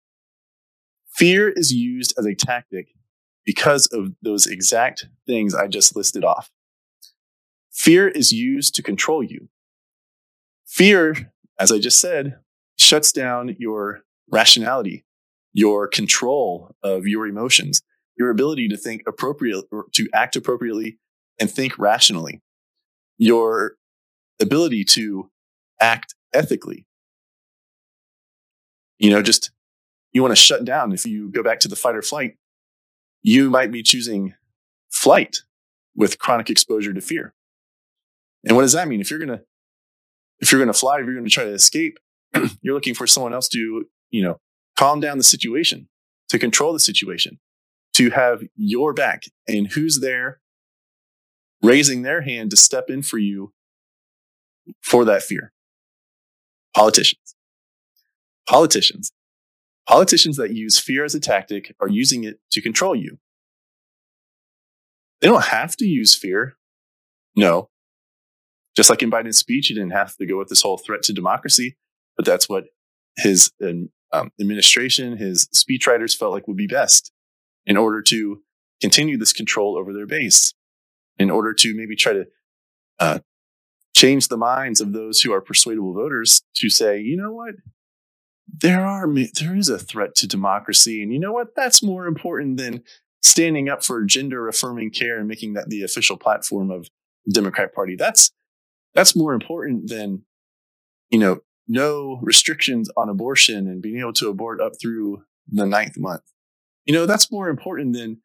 Fear 1.15 1.49
is 1.49 1.73
used 1.73 2.15
as 2.17 2.27
a 2.27 2.35
tactic 2.35 2.89
because 3.51 3.89
of 3.89 4.13
those 4.23 4.47
exact 4.47 5.09
things 5.27 5.57
I 5.57 5.67
just 5.67 5.97
listed 5.97 6.23
off. 6.23 6.53
Fear 7.73 8.07
is 8.07 8.31
used 8.31 8.77
to 8.77 8.83
control 8.83 9.25
you. 9.25 9.49
Fear, 10.69 11.33
as 11.59 11.73
I 11.73 11.81
just 11.81 12.01
said, 12.01 12.39
shuts 12.79 13.11
down 13.11 13.57
your 13.59 14.03
rationality, 14.31 15.05
your 15.53 15.89
control 15.89 16.77
of 16.85 17.09
your 17.09 17.27
emotions, 17.27 17.83
your 18.17 18.31
ability 18.31 18.69
to 18.69 18.77
think 18.77 19.03
appropriately, 19.05 19.65
to 19.95 20.09
act 20.15 20.37
appropriately 20.37 21.01
and 21.41 21.51
think 21.51 21.77
rationally, 21.77 22.41
your 23.19 23.73
ability 24.41 24.85
to 24.85 25.29
act 25.81 26.15
ethically. 26.33 26.87
You 29.01 29.11
know, 29.11 29.23
just 29.23 29.51
you 30.13 30.23
want 30.23 30.31
to 30.31 30.41
shut 30.41 30.65
down. 30.65 30.93
If 30.93 31.05
you 31.05 31.33
go 31.33 31.43
back 31.43 31.59
to 31.61 31.69
the 31.69 31.75
fight 31.75 31.97
or 31.97 32.03
flight, 32.03 32.37
you 33.23 33.51
might 33.51 33.71
be 33.71 33.83
choosing 33.83 34.35
flight 34.91 35.39
with 35.95 36.19
chronic 36.19 36.51
exposure 36.51 36.93
to 36.93 37.01
fear. 37.01 37.35
And 38.45 38.57
what 38.57 38.63
does 38.63 38.73
that 38.73 38.89
mean? 38.89 39.01
If 39.01 39.11
you're 39.11 39.19
going 39.19 39.39
to, 39.39 39.43
if 40.41 40.51
you're 40.51 40.61
going 40.61 40.73
to 40.73 40.79
fly, 40.79 40.99
if 40.99 41.05
you're 41.05 41.15
going 41.15 41.27
to 41.27 41.31
try 41.31 41.45
to 41.45 41.53
escape, 41.53 41.99
you're 42.63 42.75
looking 42.75 42.95
for 42.95 43.07
someone 43.07 43.35
else 43.35 43.49
to, 43.49 43.85
you 44.11 44.23
know, 44.23 44.41
calm 44.79 45.01
down 45.01 45.19
the 45.19 45.25
situation, 45.25 45.89
to 46.29 46.39
control 46.39 46.73
the 46.73 46.81
situation, 46.81 47.39
to 47.95 48.11
have 48.11 48.43
your 48.57 48.95
back 48.95 49.25
and 49.47 49.73
who's 49.73 50.01
there 50.01 50.41
raising 51.63 52.03
their 52.03 52.23
hand 52.23 52.51
to 52.51 52.57
step 52.57 52.89
in 52.89 53.03
for 53.03 53.19
you 53.19 53.53
for 54.81 55.05
that 55.05 55.23
fear. 55.23 55.53
Politicians. 56.75 57.35
Politicians. 58.49 59.13
Politicians 59.91 60.37
that 60.37 60.53
use 60.53 60.79
fear 60.79 61.05
as 61.05 61.17
a 61.17 61.21
tactic 61.21 61.75
are 61.81 61.89
using 61.89 62.23
it 62.23 62.39
to 62.53 62.63
control 62.63 62.95
you. 62.95 63.19
They 65.21 65.27
don't 65.27 65.47
have 65.47 65.75
to 65.79 65.85
use 65.85 66.15
fear. 66.15 66.57
No. 67.35 67.71
Just 68.77 68.89
like 68.89 69.03
in 69.03 69.11
Biden's 69.11 69.39
speech, 69.39 69.67
he 69.67 69.75
didn't 69.75 69.91
have 69.91 70.15
to 70.19 70.27
go 70.27 70.39
with 70.39 70.47
this 70.47 70.63
whole 70.63 70.79
threat 70.79 71.03
to 71.03 71.13
democracy, 71.13 71.77
but 72.17 72.25
that's 72.25 72.49
what 72.49 72.67
his 73.17 73.51
um, 73.61 74.31
administration, 74.41 75.17
his 75.17 75.49
speechwriters 75.53 76.17
felt 76.17 76.33
like 76.35 76.47
would 76.47 76.57
be 76.57 76.69
best 76.69 77.11
in 77.67 77.77
order 77.77 78.01
to 78.01 78.43
continue 78.81 79.19
this 79.19 79.33
control 79.33 79.77
over 79.77 79.93
their 79.93 80.07
base, 80.07 80.55
in 81.19 81.33
order 81.33 81.53
to 81.53 81.75
maybe 81.75 81.97
try 81.97 82.13
to 82.13 82.27
uh, 83.01 83.19
change 83.97 84.29
the 84.29 84.37
minds 84.37 84.81
of 84.81 84.93
those 84.93 85.21
who 85.23 85.33
are 85.33 85.41
persuadable 85.41 85.95
voters 85.95 86.43
to 86.55 86.71
say, 86.71 87.01
you 87.01 87.17
know 87.17 87.33
what, 87.33 87.57
there 88.59 88.85
are 88.85 89.07
there 89.35 89.57
is 89.57 89.69
a 89.69 89.79
threat 89.79 90.15
to 90.17 90.27
democracy, 90.27 91.03
and 91.03 91.13
you 91.13 91.19
know 91.19 91.33
what? 91.33 91.55
That's 91.55 91.83
more 91.83 92.07
important 92.07 92.57
than 92.57 92.83
standing 93.23 93.69
up 93.69 93.85
for 93.85 94.05
gender 94.05 94.49
affirming 94.49 94.91
care 94.91 95.19
and 95.19 95.29
making 95.29 95.55
that 95.55 95.69
the 95.69 95.83
official 95.83 96.17
platform 96.17 96.71
of 96.71 96.89
the 97.27 97.33
Democrat 97.33 97.75
Party. 97.75 97.97
That's 97.97 98.33
that's 98.95 99.15
more 99.15 99.35
important 99.35 99.89
than 99.89 100.25
you 101.11 101.19
know 101.19 101.41
no 101.69 102.19
restrictions 102.23 102.91
on 102.97 103.09
abortion 103.09 103.69
and 103.69 103.83
being 103.83 104.01
able 104.01 104.13
to 104.15 104.29
abort 104.29 104.61
up 104.61 104.73
through 104.81 105.23
the 105.49 105.67
ninth 105.67 105.99
month. 105.99 106.23
You 106.87 106.95
know 106.95 107.07
that's 107.07 107.31
more 107.31 107.49
important 107.49 107.95
than 107.95 108.21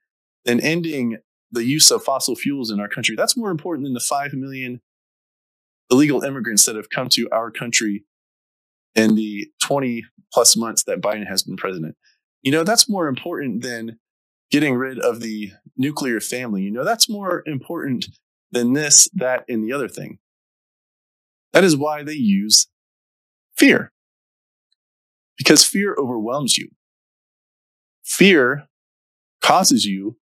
than 0.45 0.59
ending 0.59 1.17
the 1.51 1.65
use 1.65 1.91
of 1.91 2.03
fossil 2.03 2.35
fuels 2.35 2.71
in 2.71 2.79
our 2.79 2.89
country. 2.89 3.15
That's 3.15 3.37
more 3.37 3.51
important 3.51 3.85
than 3.85 3.93
the 3.93 3.99
five 3.99 4.33
million 4.33 4.81
illegal 5.91 6.23
immigrants 6.23 6.65
that 6.65 6.75
have 6.75 6.89
come 6.89 7.09
to 7.09 7.29
our 7.31 7.51
country 7.51 8.05
in 8.95 9.15
the 9.15 9.47
20 9.61 10.03
plus 10.33 10.55
months 10.57 10.83
that 10.83 11.01
Biden 11.01 11.27
has 11.27 11.43
been 11.43 11.57
president. 11.57 11.95
You 12.41 12.51
know, 12.51 12.63
that's 12.63 12.89
more 12.89 13.07
important 13.07 13.63
than 13.63 13.99
getting 14.51 14.75
rid 14.75 14.99
of 14.99 15.19
the 15.19 15.51
nuclear 15.77 16.19
family. 16.19 16.61
You 16.61 16.71
know, 16.71 16.83
that's 16.83 17.09
more 17.09 17.43
important 17.45 18.07
than 18.51 18.73
this, 18.73 19.09
that, 19.13 19.43
and 19.49 19.63
the 19.63 19.73
other 19.73 19.89
thing. 19.89 20.19
That 21.53 21.63
is 21.63 21.75
why 21.75 22.03
they 22.03 22.13
use 22.13 22.67
fear. 23.57 23.91
Because 25.37 25.65
fear 25.65 25.95
overwhelms 25.97 26.57
you. 26.57 26.69
Fear 28.03 28.67
causes 29.41 29.85
you 29.85 30.17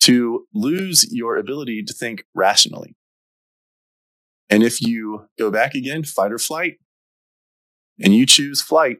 to 0.00 0.46
lose 0.52 1.06
your 1.12 1.36
ability 1.36 1.82
to 1.84 1.92
think 1.92 2.24
rationally. 2.34 2.96
And 4.50 4.62
if 4.62 4.80
you 4.80 5.26
go 5.38 5.50
back 5.50 5.74
again, 5.74 6.04
fight 6.04 6.32
or 6.32 6.38
flight, 6.38 6.78
and 8.00 8.14
you 8.14 8.26
choose 8.26 8.62
flight, 8.62 8.98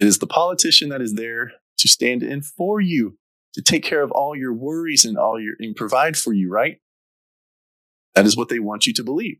it 0.00 0.06
is 0.06 0.18
the 0.18 0.26
politician 0.26 0.88
that 0.88 1.00
is 1.00 1.14
there 1.14 1.52
to 1.78 1.88
stand 1.88 2.22
in 2.22 2.42
for 2.42 2.80
you, 2.80 3.16
to 3.54 3.62
take 3.62 3.84
care 3.84 4.02
of 4.02 4.10
all 4.10 4.36
your 4.36 4.52
worries 4.52 5.04
and 5.04 5.16
all 5.16 5.40
your 5.40 5.54
and 5.58 5.76
provide 5.76 6.16
for 6.16 6.32
you, 6.32 6.50
right? 6.50 6.80
That 8.14 8.26
is 8.26 8.36
what 8.36 8.48
they 8.48 8.58
want 8.58 8.86
you 8.86 8.94
to 8.94 9.04
believe. 9.04 9.38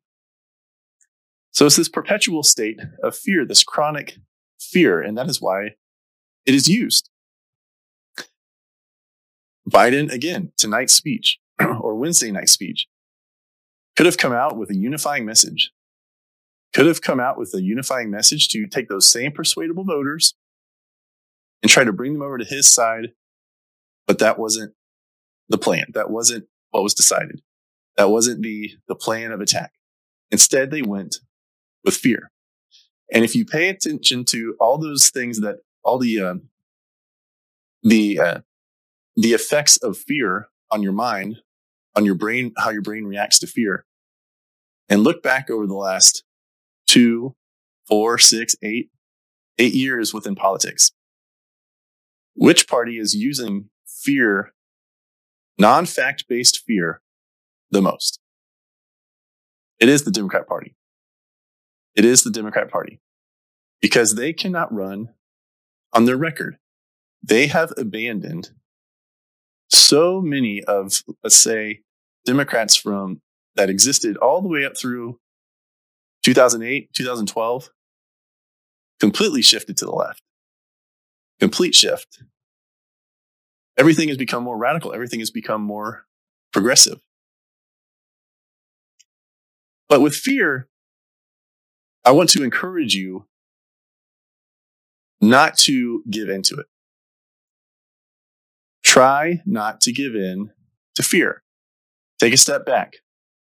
So 1.52 1.66
it's 1.66 1.76
this 1.76 1.88
perpetual 1.88 2.42
state 2.42 2.80
of 3.02 3.16
fear, 3.16 3.44
this 3.44 3.62
chronic 3.62 4.16
fear, 4.61 5.00
and 5.00 5.16
that 5.16 5.28
is 5.28 5.40
why 5.40 5.76
it 6.47 6.54
is 6.54 6.68
used. 6.68 7.11
Biden, 9.71 10.12
again, 10.12 10.52
tonight's 10.56 10.92
speech 10.92 11.38
or 11.61 11.94
Wednesday 11.94 12.30
night 12.30 12.49
speech 12.49 12.87
could 13.97 14.06
have 14.06 14.18
come 14.18 14.33
out 14.33 14.56
with 14.56 14.71
a 14.71 14.76
unifying 14.76 15.25
message 15.25 15.71
could 16.75 16.87
have 16.87 17.00
come 17.00 17.21
out 17.21 17.38
with 17.38 17.54
a 17.54 17.62
unifying 17.62 18.11
message 18.11 18.49
to 18.49 18.66
take 18.66 18.88
those 18.88 19.11
same 19.11 19.33
persuadable 19.33 19.85
voters 19.85 20.35
and 21.62 21.71
try 21.71 21.85
to 21.85 21.93
bring 21.93 22.12
them 22.12 22.23
over 22.23 22.37
to 22.37 22.45
his 22.45 22.69
side. 22.69 23.12
But 24.07 24.19
that 24.19 24.38
wasn't 24.38 24.75
the 25.49 25.57
plan. 25.57 25.87
That 25.95 26.11
wasn't 26.11 26.47
what 26.71 26.83
was 26.83 26.93
decided. 26.93 27.40
That 27.97 28.11
wasn't 28.11 28.43
the, 28.43 28.73
the 28.88 28.97
plan 28.97 29.31
of 29.31 29.40
attack. 29.40 29.73
Instead, 30.31 30.71
they 30.71 30.83
went 30.83 31.16
with 31.85 31.95
fear. 31.95 32.33
And 33.12 33.25
if 33.25 33.37
you 33.37 33.45
pay 33.45 33.69
attention 33.69 34.25
to 34.26 34.57
all 34.59 34.76
those 34.76 35.11
things 35.11 35.40
that 35.40 35.59
all 35.85 35.99
the, 35.99 36.21
uh, 36.21 36.35
the, 37.83 38.19
uh, 38.19 38.38
the 39.14 39.33
effects 39.33 39.76
of 39.76 39.97
fear 39.97 40.49
on 40.73 40.83
your 40.83 40.93
mind, 40.93 41.37
on 41.95 42.04
your 42.04 42.16
brain, 42.16 42.52
how 42.59 42.71
your 42.71 42.83
brain 42.83 43.04
reacts 43.04 43.38
to 43.38 43.47
fear, 43.47 43.87
and 44.88 45.04
look 45.04 45.23
back 45.23 45.50
over 45.50 45.66
the 45.66 45.75
last 45.75 46.25
two, 46.87 47.35
four, 47.87 48.19
six, 48.19 48.57
eight, 48.62 48.91
eight 49.59 49.75
years 49.75 50.12
within 50.12 50.35
politics. 50.35 50.93
Which 52.35 52.67
party 52.67 52.99
is 52.99 53.14
using 53.14 53.71
fear, 53.87 54.53
non 55.59 55.87
fact 55.87 56.25
based 56.29 56.62
fear, 56.67 57.00
the 57.71 57.83
most? 57.83 58.21
It 59.81 59.88
is 59.88 60.05
the 60.05 60.11
Democrat 60.11 60.47
Party. 60.47 60.75
It 61.95 62.05
is 62.05 62.25
the 62.25 62.31
Democrat 62.31 62.71
Party 62.71 63.00
because 63.81 64.14
they 64.14 64.33
cannot 64.33 64.73
run 64.73 65.11
on 65.93 66.05
their 66.07 66.17
record. 66.17 66.57
They 67.23 67.47
have 67.47 67.73
abandoned 67.76 68.50
so 69.71 70.21
many 70.21 70.62
of, 70.64 71.03
let's 71.23 71.37
say, 71.37 71.81
Democrats 72.25 72.76
from 72.76 73.21
that 73.57 73.71
existed 73.71 74.17
all 74.17 74.43
the 74.43 74.49
way 74.49 74.64
up 74.64 74.76
through 74.76 75.19
2008, 76.25 76.93
2012, 76.95 77.71
completely 78.99 79.43
shifted 79.43 79.76
to 79.76 79.85
the 79.85 79.93
left. 79.93 80.23
Complete 81.38 81.75
shift. 81.75 82.23
Everything 83.76 84.09
has 84.09 84.16
become 84.16 84.43
more 84.43 84.57
radical. 84.57 84.95
Everything 84.95 85.21
has 85.21 85.31
become 85.31 85.61
more 85.62 86.07
progressive. 86.52 87.00
But 89.88 90.00
with 90.00 90.14
fear, 90.14 90.69
I 92.04 92.12
want 92.12 92.31
to 92.31 92.43
encourage 92.43 92.95
you 92.95 93.26
not 95.21 95.59
to 95.59 96.02
give 96.09 96.28
in 96.28 96.43
to 96.43 96.57
it. 96.57 96.66
Try 98.85 99.40
not 99.45 99.81
to 99.83 99.93
give 99.93 100.14
in 100.14 100.50
to 100.95 101.02
fear. 101.02 101.43
Take 102.19 102.33
a 102.33 102.38
step 102.38 102.64
back. 102.64 102.95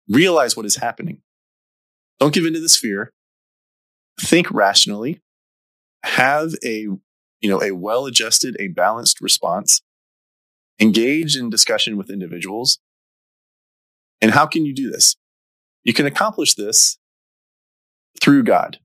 Realize 0.07 0.55
what 0.55 0.65
is 0.65 0.77
happening. 0.77 1.21
Don't 2.19 2.33
give 2.33 2.45
in 2.45 2.53
to 2.53 2.59
this 2.59 2.77
fear. 2.77 3.11
Think 4.19 4.49
rationally. 4.51 5.21
Have 6.03 6.53
a, 6.63 6.87
you 7.41 7.49
know, 7.49 7.61
a 7.61 7.71
well-adjusted, 7.71 8.55
a 8.59 8.69
balanced 8.69 9.21
response. 9.21 9.81
Engage 10.79 11.35
in 11.35 11.49
discussion 11.49 11.97
with 11.97 12.09
individuals. 12.09 12.79
And 14.21 14.31
how 14.31 14.45
can 14.45 14.65
you 14.65 14.73
do 14.73 14.89
this? 14.89 15.15
You 15.83 15.93
can 15.93 16.05
accomplish 16.05 16.55
this 16.55 16.97
through 18.21 18.43
God. 18.43 18.79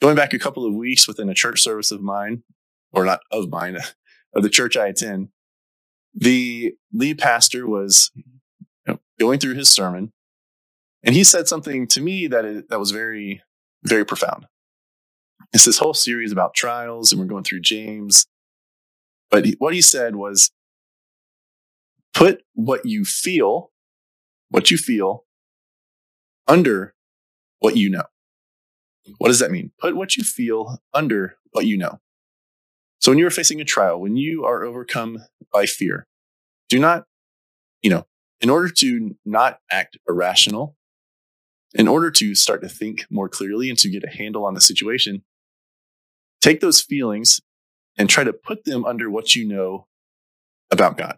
Going 0.00 0.16
back 0.16 0.32
a 0.32 0.38
couple 0.38 0.64
of 0.64 0.74
weeks 0.74 1.06
within 1.06 1.28
a 1.28 1.34
church 1.34 1.60
service 1.60 1.90
of 1.90 2.00
mine, 2.00 2.42
or 2.92 3.04
not 3.04 3.20
of 3.30 3.50
mine, 3.50 3.76
of 4.34 4.42
the 4.42 4.48
church 4.48 4.76
I 4.76 4.88
attend, 4.88 5.28
the 6.14 6.74
lead 6.92 7.18
pastor 7.18 7.66
was 7.66 8.10
going 9.18 9.38
through 9.38 9.54
his 9.54 9.68
sermon, 9.68 10.12
and 11.02 11.14
he 11.14 11.24
said 11.24 11.48
something 11.48 11.86
to 11.88 12.00
me 12.00 12.26
that 12.26 12.44
is, 12.44 12.62
that 12.68 12.78
was 12.78 12.90
very, 12.90 13.42
very 13.84 14.04
profound. 14.04 14.46
It's 15.52 15.64
this 15.64 15.78
whole 15.78 15.94
series 15.94 16.32
about 16.32 16.54
trials, 16.54 17.12
and 17.12 17.20
we're 17.20 17.26
going 17.26 17.44
through 17.44 17.60
James. 17.60 18.26
But 19.30 19.46
he, 19.46 19.56
what 19.58 19.74
he 19.74 19.82
said 19.82 20.16
was, 20.16 20.50
put 22.14 22.42
what 22.54 22.84
you 22.84 23.04
feel, 23.04 23.70
what 24.50 24.70
you 24.70 24.76
feel, 24.76 25.24
under 26.46 26.94
what 27.60 27.76
you 27.76 27.90
know. 27.90 28.04
What 29.18 29.28
does 29.28 29.38
that 29.38 29.50
mean? 29.50 29.72
Put 29.78 29.96
what 29.96 30.16
you 30.16 30.24
feel 30.24 30.78
under 30.92 31.36
what 31.52 31.66
you 31.66 31.76
know. 31.76 32.00
So 33.00 33.10
when 33.10 33.18
you 33.18 33.26
are 33.26 33.30
facing 33.30 33.60
a 33.60 33.64
trial, 33.64 34.00
when 34.00 34.16
you 34.16 34.44
are 34.44 34.62
overcome 34.62 35.18
by 35.52 35.66
fear, 35.66 36.06
do 36.68 36.78
not, 36.78 37.06
you 37.82 37.90
know, 37.90 38.06
in 38.40 38.50
order 38.50 38.68
to 38.68 39.16
not 39.24 39.58
act 39.70 39.96
irrational, 40.08 40.76
in 41.74 41.88
order 41.88 42.10
to 42.10 42.34
start 42.34 42.62
to 42.62 42.68
think 42.68 43.06
more 43.10 43.28
clearly 43.28 43.68
and 43.70 43.78
to 43.78 43.88
get 43.88 44.04
a 44.04 44.10
handle 44.10 44.44
on 44.44 44.54
the 44.54 44.60
situation, 44.60 45.22
take 46.40 46.60
those 46.60 46.80
feelings 46.80 47.40
and 47.96 48.08
try 48.08 48.24
to 48.24 48.32
put 48.32 48.64
them 48.64 48.84
under 48.84 49.10
what 49.10 49.34
you 49.34 49.46
know 49.46 49.86
about 50.70 50.96
God. 50.96 51.16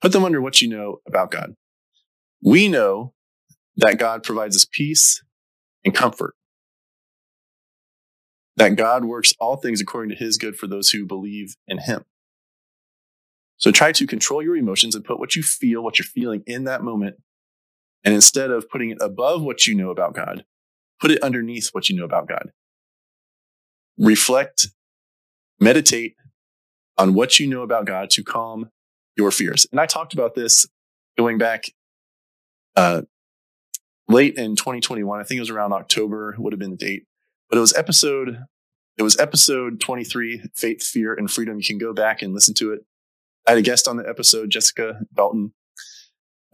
Put 0.00 0.12
them 0.12 0.24
under 0.24 0.40
what 0.40 0.60
you 0.60 0.68
know 0.68 0.98
about 1.06 1.30
God. 1.30 1.54
We 2.42 2.68
know 2.68 3.14
that 3.76 3.98
God 3.98 4.22
provides 4.22 4.56
us 4.56 4.66
peace 4.70 5.22
and 5.84 5.94
comfort. 5.94 6.34
That 8.56 8.76
God 8.76 9.04
works 9.04 9.32
all 9.40 9.56
things 9.56 9.80
according 9.80 10.10
to 10.10 10.22
his 10.22 10.36
good 10.36 10.56
for 10.56 10.66
those 10.66 10.90
who 10.90 11.06
believe 11.06 11.56
in 11.66 11.78
him. 11.78 12.04
So 13.56 13.70
try 13.70 13.92
to 13.92 14.06
control 14.06 14.42
your 14.42 14.56
emotions 14.56 14.94
and 14.94 15.04
put 15.04 15.18
what 15.18 15.34
you 15.36 15.42
feel, 15.42 15.82
what 15.82 15.98
you're 15.98 16.04
feeling 16.04 16.42
in 16.46 16.64
that 16.64 16.82
moment. 16.82 17.16
And 18.04 18.14
instead 18.14 18.50
of 18.50 18.68
putting 18.68 18.90
it 18.90 18.98
above 19.00 19.42
what 19.42 19.66
you 19.66 19.74
know 19.74 19.90
about 19.90 20.14
God, 20.14 20.44
put 21.00 21.10
it 21.10 21.22
underneath 21.22 21.70
what 21.72 21.88
you 21.88 21.96
know 21.96 22.04
about 22.04 22.28
God. 22.28 22.52
Reflect, 23.98 24.68
meditate 25.58 26.16
on 26.98 27.14
what 27.14 27.38
you 27.38 27.46
know 27.46 27.62
about 27.62 27.86
God 27.86 28.10
to 28.10 28.22
calm 28.22 28.70
your 29.16 29.30
fears. 29.30 29.66
And 29.70 29.80
I 29.80 29.86
talked 29.86 30.12
about 30.12 30.34
this 30.34 30.66
going 31.16 31.38
back 31.38 31.64
uh, 32.76 33.02
late 34.08 34.36
in 34.36 34.56
2021. 34.56 35.20
I 35.20 35.24
think 35.24 35.38
it 35.38 35.40
was 35.40 35.50
around 35.50 35.72
October 35.72 36.34
would 36.38 36.52
have 36.52 36.60
been 36.60 36.72
the 36.72 36.76
date, 36.76 37.04
but 37.48 37.56
it 37.56 37.60
was 37.60 37.74
episode. 37.74 38.38
It 38.96 39.02
was 39.02 39.18
episode 39.18 39.80
23, 39.80 40.42
Faith, 40.54 40.82
Fear, 40.82 41.14
and 41.14 41.30
Freedom. 41.30 41.58
You 41.58 41.64
can 41.64 41.78
go 41.78 41.92
back 41.92 42.22
and 42.22 42.32
listen 42.32 42.54
to 42.54 42.72
it. 42.72 42.84
I 43.46 43.52
had 43.52 43.58
a 43.58 43.62
guest 43.62 43.88
on 43.88 43.96
the 43.96 44.08
episode, 44.08 44.50
Jessica 44.50 45.00
Belton. 45.12 45.52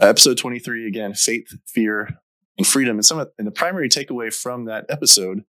Uh, 0.01 0.07
episode 0.07 0.39
23, 0.39 0.87
again, 0.87 1.15
Faith, 1.15 1.49
Fear, 1.67 2.21
and 2.57 2.67
Freedom. 2.67 2.97
And 2.97 3.05
some 3.05 3.19
of, 3.19 3.29
and 3.39 3.47
the 3.47 3.53
primary 3.53 3.89
takeaway 3.89 4.33
from 4.33 4.65
that 4.65 4.87
episode 4.89 5.45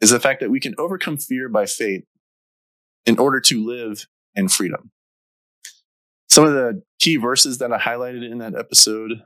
is 0.00 0.10
the 0.10 0.20
fact 0.20 0.40
that 0.40 0.50
we 0.50 0.60
can 0.60 0.74
overcome 0.78 1.16
fear 1.16 1.48
by 1.48 1.66
faith 1.66 2.04
in 3.06 3.18
order 3.18 3.40
to 3.40 3.64
live 3.64 4.06
in 4.34 4.48
freedom. 4.48 4.90
Some 6.28 6.44
of 6.44 6.52
the 6.52 6.82
key 7.00 7.16
verses 7.16 7.58
that 7.58 7.72
I 7.72 7.78
highlighted 7.78 8.30
in 8.30 8.38
that 8.38 8.54
episode 8.54 9.22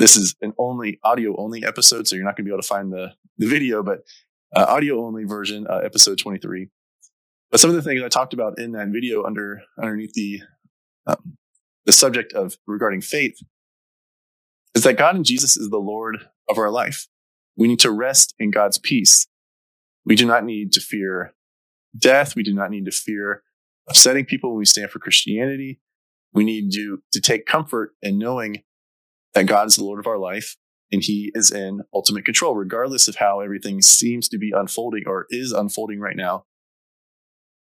this 0.00 0.16
is 0.16 0.34
an 0.40 0.54
only 0.58 0.98
audio 1.04 1.36
only 1.36 1.64
episode, 1.64 2.08
so 2.08 2.16
you're 2.16 2.24
not 2.24 2.36
going 2.36 2.44
to 2.44 2.48
be 2.48 2.52
able 2.52 2.62
to 2.62 2.66
find 2.66 2.92
the, 2.92 3.12
the 3.36 3.46
video, 3.46 3.82
but 3.82 4.00
uh, 4.56 4.64
audio 4.66 5.04
only 5.04 5.24
version, 5.24 5.66
uh, 5.68 5.78
episode 5.78 6.18
23. 6.18 6.68
But 7.50 7.60
some 7.60 7.68
of 7.68 7.76
the 7.76 7.82
things 7.82 8.02
I 8.02 8.08
talked 8.08 8.32
about 8.32 8.58
in 8.58 8.72
that 8.72 8.88
video 8.88 9.24
under 9.24 9.62
underneath 9.78 10.14
the 10.14 10.40
um, 11.06 11.36
the 11.86 11.92
subject 11.92 12.32
of 12.32 12.56
regarding 12.66 13.00
faith 13.00 13.40
is 14.74 14.84
that 14.84 14.98
God 14.98 15.16
and 15.16 15.24
Jesus 15.24 15.56
is 15.56 15.70
the 15.70 15.78
Lord 15.78 16.28
of 16.48 16.58
our 16.58 16.70
life. 16.70 17.08
We 17.56 17.68
need 17.68 17.80
to 17.80 17.90
rest 17.90 18.34
in 18.38 18.50
God's 18.50 18.78
peace. 18.78 19.26
We 20.04 20.14
do 20.14 20.26
not 20.26 20.44
need 20.44 20.72
to 20.72 20.80
fear 20.80 21.34
death. 21.98 22.36
We 22.36 22.42
do 22.42 22.54
not 22.54 22.70
need 22.70 22.84
to 22.86 22.90
fear 22.90 23.42
upsetting 23.88 24.24
people 24.24 24.50
when 24.50 24.58
we 24.58 24.64
stand 24.64 24.90
for 24.90 24.98
Christianity. 24.98 25.80
We 26.32 26.44
need 26.44 26.72
to, 26.72 27.02
to 27.12 27.20
take 27.20 27.46
comfort 27.46 27.94
in 28.02 28.18
knowing 28.18 28.62
that 29.34 29.46
God 29.46 29.66
is 29.66 29.76
the 29.76 29.84
Lord 29.84 29.98
of 29.98 30.06
our 30.06 30.18
life 30.18 30.56
and 30.92 31.02
he 31.02 31.30
is 31.34 31.50
in 31.50 31.82
ultimate 31.94 32.24
control, 32.24 32.54
regardless 32.54 33.08
of 33.08 33.16
how 33.16 33.40
everything 33.40 33.80
seems 33.82 34.28
to 34.28 34.38
be 34.38 34.52
unfolding 34.54 35.04
or 35.06 35.26
is 35.30 35.52
unfolding 35.52 36.00
right 36.00 36.16
now 36.16 36.44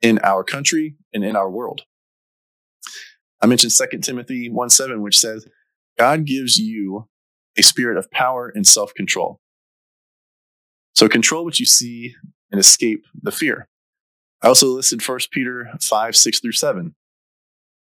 in 0.01 0.19
our 0.23 0.43
country 0.43 0.95
and 1.13 1.23
in 1.23 1.35
our 1.35 1.49
world. 1.49 1.83
I 3.41 3.47
mentioned 3.47 3.73
2 3.75 3.99
Timothy 3.99 4.49
1 4.49 4.69
7, 4.69 5.01
which 5.01 5.17
says, 5.17 5.47
God 5.97 6.25
gives 6.25 6.57
you 6.57 7.07
a 7.57 7.61
spirit 7.61 7.97
of 7.97 8.09
power 8.11 8.51
and 8.53 8.65
self 8.65 8.93
control. 8.93 9.39
So 10.93 11.07
control 11.07 11.43
what 11.43 11.59
you 11.59 11.65
see 11.65 12.15
and 12.51 12.59
escape 12.59 13.05
the 13.19 13.31
fear. 13.31 13.67
I 14.41 14.47
also 14.47 14.67
listed 14.67 15.07
1 15.07 15.19
Peter 15.31 15.69
5 15.81 16.15
6 16.15 16.39
through 16.39 16.51
7. 16.51 16.95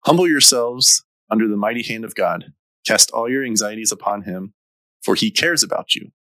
Humble 0.06 0.28
yourselves 0.28 1.04
under 1.30 1.46
the 1.46 1.56
mighty 1.56 1.82
hand 1.82 2.04
of 2.04 2.14
God 2.14 2.52
Cast 2.86 3.10
all 3.10 3.28
your 3.28 3.44
anxieties 3.44 3.92
upon 3.92 4.22
him, 4.22 4.54
for 5.02 5.14
he 5.14 5.30
cares 5.30 5.62
about 5.62 5.94
you. 5.94 6.12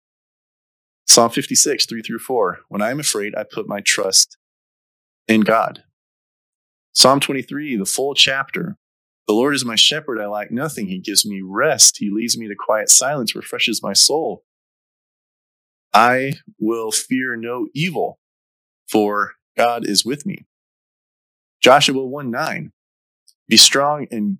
Psalm 1.06 1.30
56, 1.30 1.86
3 1.86 2.02
through 2.02 2.18
4. 2.18 2.60
When 2.68 2.82
I 2.82 2.90
am 2.90 3.00
afraid, 3.00 3.34
I 3.34 3.44
put 3.44 3.66
my 3.66 3.80
trust 3.80 4.36
in 5.26 5.40
God. 5.40 5.82
Psalm 6.92 7.20
23, 7.20 7.76
the 7.76 7.84
full 7.84 8.14
chapter. 8.14 8.76
The 9.26 9.34
Lord 9.34 9.54
is 9.54 9.64
my 9.64 9.76
shepherd. 9.76 10.20
I 10.20 10.26
lack 10.26 10.50
nothing. 10.50 10.88
He 10.88 10.98
gives 10.98 11.24
me 11.24 11.40
rest. 11.42 11.98
He 11.98 12.10
leads 12.10 12.36
me 12.36 12.48
to 12.48 12.54
quiet 12.58 12.88
silence, 12.88 13.34
refreshes 13.34 13.82
my 13.82 13.92
soul. 13.92 14.44
I 15.92 16.34
will 16.58 16.90
fear 16.90 17.36
no 17.36 17.68
evil, 17.74 18.18
for 18.88 19.32
God 19.56 19.86
is 19.86 20.04
with 20.04 20.24
me. 20.24 20.46
Joshua 21.60 22.04
1 22.04 22.30
9. 22.30 22.72
Be 23.48 23.56
strong 23.56 24.06
and 24.10 24.38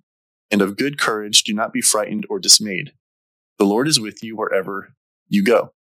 and 0.49 0.61
of 0.61 0.77
good 0.77 0.99
courage. 0.99 1.43
Do 1.43 1.53
not 1.53 1.73
be 1.73 1.81
frightened 1.81 2.25
or 2.29 2.39
dismayed. 2.39 2.93
The 3.57 3.65
Lord 3.65 3.87
is 3.87 3.99
with 3.99 4.23
you 4.23 4.35
wherever 4.35 4.93
you 5.27 5.43
go. 5.43 5.73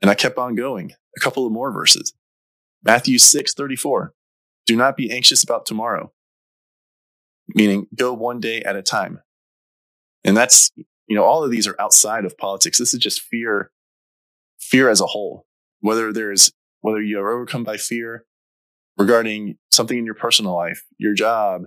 And 0.00 0.10
I 0.10 0.14
kept 0.14 0.38
on 0.38 0.54
going. 0.54 0.92
A 1.16 1.20
couple 1.20 1.46
of 1.46 1.52
more 1.52 1.72
verses. 1.72 2.14
Matthew 2.82 3.18
6 3.18 3.54
34. 3.54 4.12
Do 4.66 4.76
not 4.76 4.96
be 4.96 5.10
anxious 5.10 5.42
about 5.42 5.66
tomorrow, 5.66 6.12
meaning 7.48 7.86
go 7.94 8.12
one 8.12 8.40
day 8.40 8.62
at 8.62 8.76
a 8.76 8.82
time. 8.82 9.20
And 10.24 10.36
that's, 10.36 10.70
you 11.06 11.16
know, 11.16 11.24
all 11.24 11.44
of 11.44 11.50
these 11.50 11.66
are 11.66 11.80
outside 11.80 12.24
of 12.24 12.38
politics. 12.38 12.78
This 12.78 12.94
is 12.94 13.00
just 13.00 13.20
fear, 13.20 13.70
fear 14.58 14.88
as 14.88 15.00
a 15.00 15.06
whole. 15.06 15.44
Whether 15.80 16.12
there's, 16.12 16.50
whether 16.80 17.02
you 17.02 17.20
are 17.20 17.30
overcome 17.30 17.64
by 17.64 17.76
fear 17.76 18.24
regarding 18.96 19.56
something 19.70 19.98
in 19.98 20.06
your 20.06 20.14
personal 20.14 20.54
life, 20.54 20.84
your 20.98 21.14
job, 21.14 21.64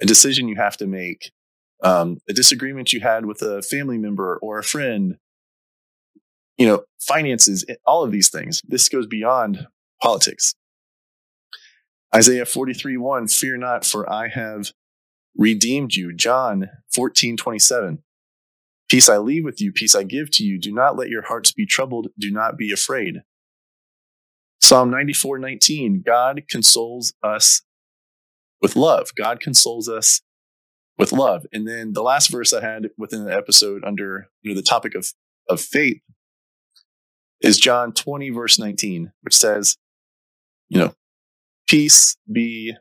a 0.00 0.06
decision 0.06 0.48
you 0.48 0.56
have 0.56 0.76
to 0.76 0.86
make, 0.86 1.32
um, 1.82 2.18
a 2.28 2.32
disagreement 2.32 2.92
you 2.92 3.00
had 3.00 3.26
with 3.26 3.42
a 3.42 3.62
family 3.62 3.98
member 3.98 4.38
or 4.40 4.58
a 4.58 4.62
friend, 4.64 5.16
you 6.58 6.66
know, 6.66 6.84
finances, 7.00 7.64
all 7.86 8.04
of 8.04 8.12
these 8.12 8.28
things. 8.28 8.60
This 8.68 8.88
goes 8.88 9.06
beyond 9.06 9.66
politics. 10.02 10.54
Isaiah 12.14 12.44
43 12.44 12.96
1, 12.96 13.28
fear 13.28 13.56
not, 13.56 13.84
for 13.84 14.10
I 14.12 14.28
have 14.28 14.72
redeemed 15.36 15.94
you. 15.94 16.12
John 16.12 16.70
14 16.92 17.36
27. 17.36 18.02
Peace 18.88 19.08
I 19.08 19.18
leave 19.18 19.44
with 19.44 19.60
you, 19.60 19.70
peace 19.72 19.94
I 19.94 20.02
give 20.02 20.30
to 20.32 20.44
you. 20.44 20.58
Do 20.58 20.72
not 20.72 20.96
let 20.96 21.08
your 21.08 21.22
hearts 21.22 21.52
be 21.52 21.64
troubled. 21.64 22.08
Do 22.18 22.30
not 22.30 22.56
be 22.56 22.72
afraid. 22.72 23.22
Psalm 24.60 24.90
94 24.90 25.38
19. 25.38 26.02
God 26.04 26.42
consoles 26.48 27.12
us 27.22 27.62
with 28.60 28.76
love. 28.76 29.10
God 29.16 29.40
consoles 29.40 29.88
us 29.88 30.22
with 30.98 31.12
love. 31.12 31.46
And 31.52 31.66
then 31.66 31.92
the 31.92 32.02
last 32.02 32.30
verse 32.30 32.52
I 32.52 32.60
had 32.60 32.90
within 32.98 33.24
the 33.24 33.34
episode 33.34 33.84
under 33.84 34.28
know, 34.44 34.54
the 34.54 34.62
topic 34.62 34.94
of, 34.94 35.12
of 35.48 35.60
faith 35.60 36.02
is 37.40 37.58
John 37.58 37.92
20, 37.92 38.30
verse 38.30 38.58
19, 38.58 39.12
which 39.22 39.36
says, 39.36 39.76
you 40.68 40.78
know, 40.78 40.94
peace 41.66 42.16
be 42.30 42.74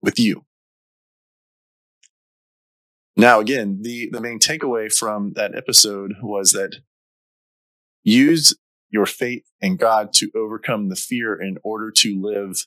with 0.00 0.18
you. 0.18 0.44
Now, 3.16 3.40
again, 3.40 3.78
the, 3.80 4.10
the 4.12 4.20
main 4.20 4.38
takeaway 4.38 4.92
from 4.92 5.32
that 5.34 5.54
episode 5.54 6.14
was 6.22 6.52
that 6.52 6.76
use 8.04 8.54
your 8.90 9.06
faith 9.06 9.44
in 9.60 9.76
God 9.76 10.12
to 10.14 10.30
overcome 10.34 10.90
the 10.90 10.96
fear 10.96 11.34
in 11.34 11.56
order 11.64 11.90
to 11.90 12.20
live 12.20 12.66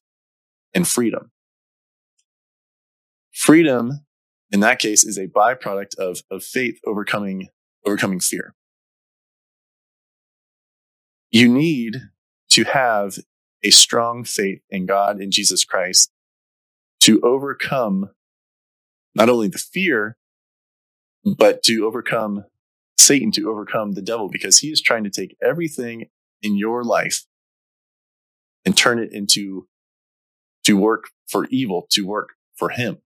in 0.73 0.85
freedom. 0.85 1.31
Freedom, 3.31 4.05
in 4.51 4.59
that 4.61 4.79
case, 4.79 5.03
is 5.03 5.17
a 5.17 5.27
byproduct 5.27 5.95
of, 5.97 6.21
of 6.31 6.43
faith 6.43 6.79
overcoming, 6.85 7.49
overcoming 7.85 8.19
fear. 8.19 8.55
You 11.31 11.47
need 11.47 12.01
to 12.51 12.63
have 12.63 13.17
a 13.63 13.69
strong 13.69 14.23
faith 14.23 14.61
in 14.69 14.87
God 14.87 15.19
and 15.19 15.31
Jesus 15.31 15.63
Christ 15.63 16.11
to 17.01 17.21
overcome 17.21 18.09
not 19.13 19.29
only 19.29 19.47
the 19.47 19.57
fear, 19.59 20.17
but 21.25 21.63
to 21.63 21.85
overcome 21.85 22.45
Satan, 22.97 23.31
to 23.31 23.49
overcome 23.49 23.93
the 23.93 24.01
devil, 24.01 24.29
because 24.29 24.59
he 24.59 24.71
is 24.71 24.81
trying 24.81 25.03
to 25.03 25.09
take 25.09 25.35
everything 25.41 26.07
in 26.41 26.57
your 26.57 26.83
life 26.83 27.25
and 28.65 28.75
turn 28.75 28.99
it 28.99 29.11
into 29.11 29.67
to 30.65 30.73
work 30.77 31.05
for 31.27 31.47
evil, 31.49 31.87
to 31.91 32.05
work 32.05 32.29
for 32.55 32.69
him. 32.69 32.97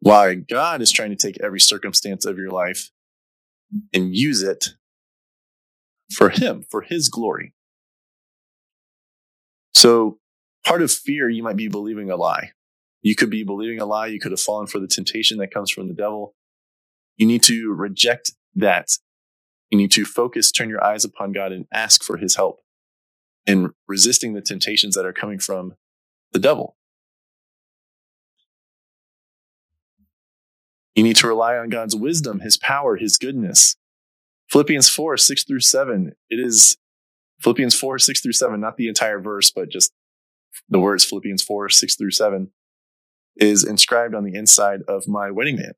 Why 0.00 0.34
God 0.34 0.82
is 0.82 0.92
trying 0.92 1.10
to 1.10 1.16
take 1.16 1.40
every 1.40 1.60
circumstance 1.60 2.24
of 2.24 2.36
your 2.36 2.50
life 2.50 2.90
and 3.92 4.14
use 4.14 4.42
it 4.42 4.70
for 6.12 6.30
him, 6.30 6.64
for 6.70 6.82
his 6.82 7.08
glory. 7.08 7.54
So 9.72 10.18
part 10.64 10.82
of 10.82 10.90
fear, 10.90 11.28
you 11.28 11.42
might 11.42 11.56
be 11.56 11.68
believing 11.68 12.10
a 12.10 12.16
lie. 12.16 12.50
You 13.04 13.14
could 13.14 13.28
be 13.28 13.44
believing 13.44 13.80
a 13.80 13.84
lie. 13.84 14.06
You 14.06 14.18
could 14.18 14.32
have 14.32 14.40
fallen 14.40 14.66
for 14.66 14.80
the 14.80 14.88
temptation 14.88 15.36
that 15.36 15.52
comes 15.52 15.70
from 15.70 15.88
the 15.88 15.94
devil. 15.94 16.34
You 17.18 17.26
need 17.26 17.42
to 17.42 17.70
reject 17.70 18.32
that. 18.54 18.88
You 19.68 19.76
need 19.76 19.92
to 19.92 20.06
focus, 20.06 20.50
turn 20.50 20.70
your 20.70 20.82
eyes 20.82 21.04
upon 21.04 21.32
God 21.32 21.52
and 21.52 21.66
ask 21.70 22.02
for 22.02 22.16
his 22.16 22.36
help 22.36 22.60
in 23.46 23.72
resisting 23.86 24.32
the 24.32 24.40
temptations 24.40 24.94
that 24.94 25.04
are 25.04 25.12
coming 25.12 25.38
from 25.38 25.74
the 26.32 26.38
devil. 26.38 26.76
You 30.94 31.02
need 31.02 31.16
to 31.16 31.26
rely 31.26 31.58
on 31.58 31.68
God's 31.68 31.94
wisdom, 31.94 32.40
his 32.40 32.56
power, 32.56 32.96
his 32.96 33.18
goodness. 33.18 33.76
Philippians 34.48 34.88
4, 34.88 35.18
6 35.18 35.44
through 35.44 35.60
7. 35.60 36.12
It 36.30 36.40
is 36.40 36.78
Philippians 37.40 37.74
4, 37.74 37.98
6 37.98 38.20
through 38.22 38.32
7, 38.32 38.58
not 38.58 38.78
the 38.78 38.88
entire 38.88 39.20
verse, 39.20 39.50
but 39.50 39.68
just 39.68 39.92
the 40.70 40.80
words 40.80 41.04
Philippians 41.04 41.42
4, 41.42 41.68
6 41.68 41.96
through 41.96 42.12
7 42.12 42.50
is 43.36 43.64
inscribed 43.64 44.14
on 44.14 44.24
the 44.24 44.34
inside 44.34 44.80
of 44.88 45.08
my 45.08 45.30
wedding 45.30 45.56
band. 45.56 45.74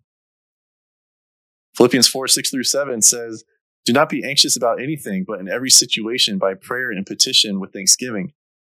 Philippians 1.77 2.09
4, 2.09 2.29
6 2.29 2.51
through 2.51 2.65
7 2.65 3.03
says, 3.03 3.45
Do 3.85 3.93
not 3.93 4.09
be 4.09 4.25
anxious 4.25 4.57
about 4.57 4.81
anything, 4.81 5.25
but 5.27 5.41
in 5.41 5.49
every 5.49 5.71
situation, 5.71 6.39
by 6.39 6.55
prayer 6.55 6.91
and 6.91 7.05
petition 7.05 7.61
with 7.61 7.73
thanksgiving, 7.73 8.33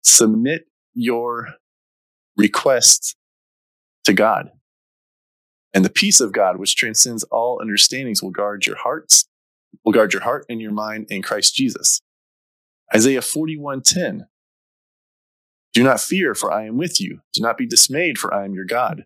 submit 0.04 0.66
your 0.94 1.50
requests 2.36 3.16
to 4.06 4.14
God. 4.14 4.50
And 5.74 5.86
the 5.86 5.90
peace 5.90 6.20
of 6.20 6.32
God, 6.32 6.58
which 6.58 6.76
transcends 6.76 7.24
all 7.26 7.60
understandings, 7.62 8.24
will 8.24 8.32
guard 8.32 8.66
your 8.66 8.78
hearts, 8.78 9.28
will 9.86 9.94
guard 9.94 10.14
your 10.14 10.24
heart 10.24 10.46
and 10.50 10.60
your 10.60 10.72
mind 10.72 11.08
in 11.10 11.22
Christ 11.22 11.54
Jesus. 11.56 12.02
Isaiah 12.96 13.22
41:10 13.22 14.28
Do 15.78 15.84
not 15.84 16.02
fear 16.02 16.34
for 16.34 16.52
I 16.52 16.66
am 16.66 16.76
with 16.76 17.00
you. 17.00 17.20
Do 17.34 17.42
not 17.44 17.56
be 17.56 17.68
dismayed 17.68 18.18
for 18.18 18.34
I 18.34 18.46
am 18.46 18.56
your 18.56 18.66
God. 18.66 19.06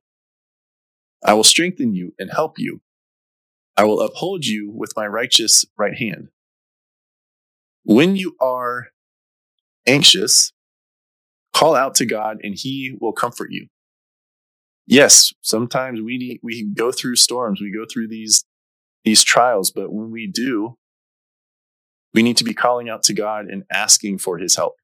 I 1.22 1.34
will 1.34 1.44
strengthen 1.44 1.94
you 1.94 2.14
and 2.18 2.32
help 2.32 2.58
you. 2.58 2.80
I 3.76 3.84
will 3.84 4.00
uphold 4.00 4.46
you 4.46 4.72
with 4.74 4.94
my 4.96 5.06
righteous 5.06 5.66
right 5.78 5.94
hand. 5.94 6.30
When 7.84 8.16
you 8.16 8.38
are 8.40 8.88
anxious, 9.86 10.54
call 11.54 11.76
out 11.76 11.94
to 11.96 12.06
God 12.06 12.38
and 12.42 12.56
he 12.56 12.96
will 13.02 13.12
comfort 13.12 13.52
you. 13.52 13.68
Yes, 14.88 15.34
sometimes 15.42 16.00
we 16.00 16.18
need, 16.18 16.40
we 16.42 16.64
go 16.64 16.94
through 16.94 17.18
storms, 17.18 17.60
we 17.60 17.70
go 17.70 17.84
through 17.84 18.08
these 18.08 18.46
these 19.04 19.26
trials, 19.26 19.72
but 19.72 19.92
when 19.92 20.10
we 20.10 20.26
do, 20.26 20.78
we 22.14 22.24
need 22.24 22.38
to 22.38 22.46
be 22.46 22.54
calling 22.54 22.88
out 22.88 23.04
to 23.04 23.14
God 23.14 23.48
and 23.48 23.66
asking 23.70 24.20
for 24.20 24.38
his 24.38 24.56
help. 24.56 24.76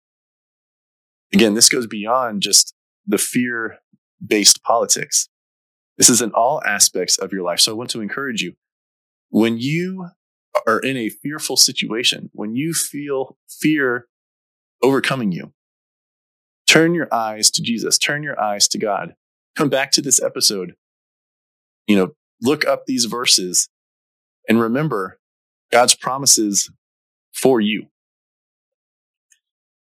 Again, 1.34 1.54
this 1.54 1.70
goes 1.70 1.88
beyond 1.88 2.42
just 2.42 2.74
the 3.06 3.18
fear 3.18 3.80
based 4.26 4.64
politics. 4.64 5.30
This 5.98 6.10
is 6.10 6.22
in 6.22 6.32
all 6.32 6.64
aspects 6.64 7.18
of 7.18 7.32
your 7.32 7.44
life. 7.44 7.60
So 7.60 7.72
I 7.72 7.76
want 7.76 7.90
to 7.92 8.02
encourage 8.02 8.42
you 8.42 8.54
when 9.30 9.58
you 9.58 10.10
are 10.66 10.80
in 10.80 10.98
a 10.98 11.10
fearful 11.10 11.58
situation, 11.58 12.30
when 12.34 12.56
you 12.56 12.74
feel 12.74 13.38
fear 13.50 14.08
overcoming 14.82 15.32
you, 15.32 15.54
turn 16.68 16.94
your 16.94 17.14
eyes 17.14 17.52
to 17.52 17.62
Jesus, 17.62 17.98
turn 17.98 18.24
your 18.24 18.40
eyes 18.40 18.68
to 18.70 18.78
God. 18.78 19.16
Come 19.56 19.70
back 19.70 19.92
to 19.92 20.02
this 20.02 20.22
episode. 20.22 20.74
You 21.88 21.96
know, 21.96 22.12
look 22.42 22.66
up 22.66 22.86
these 22.86 23.06
verses 23.06 23.70
and 24.48 24.62
remember 24.62 25.20
God's 25.72 25.96
promises 25.96 26.72
for 27.34 27.60
you. 27.60 27.88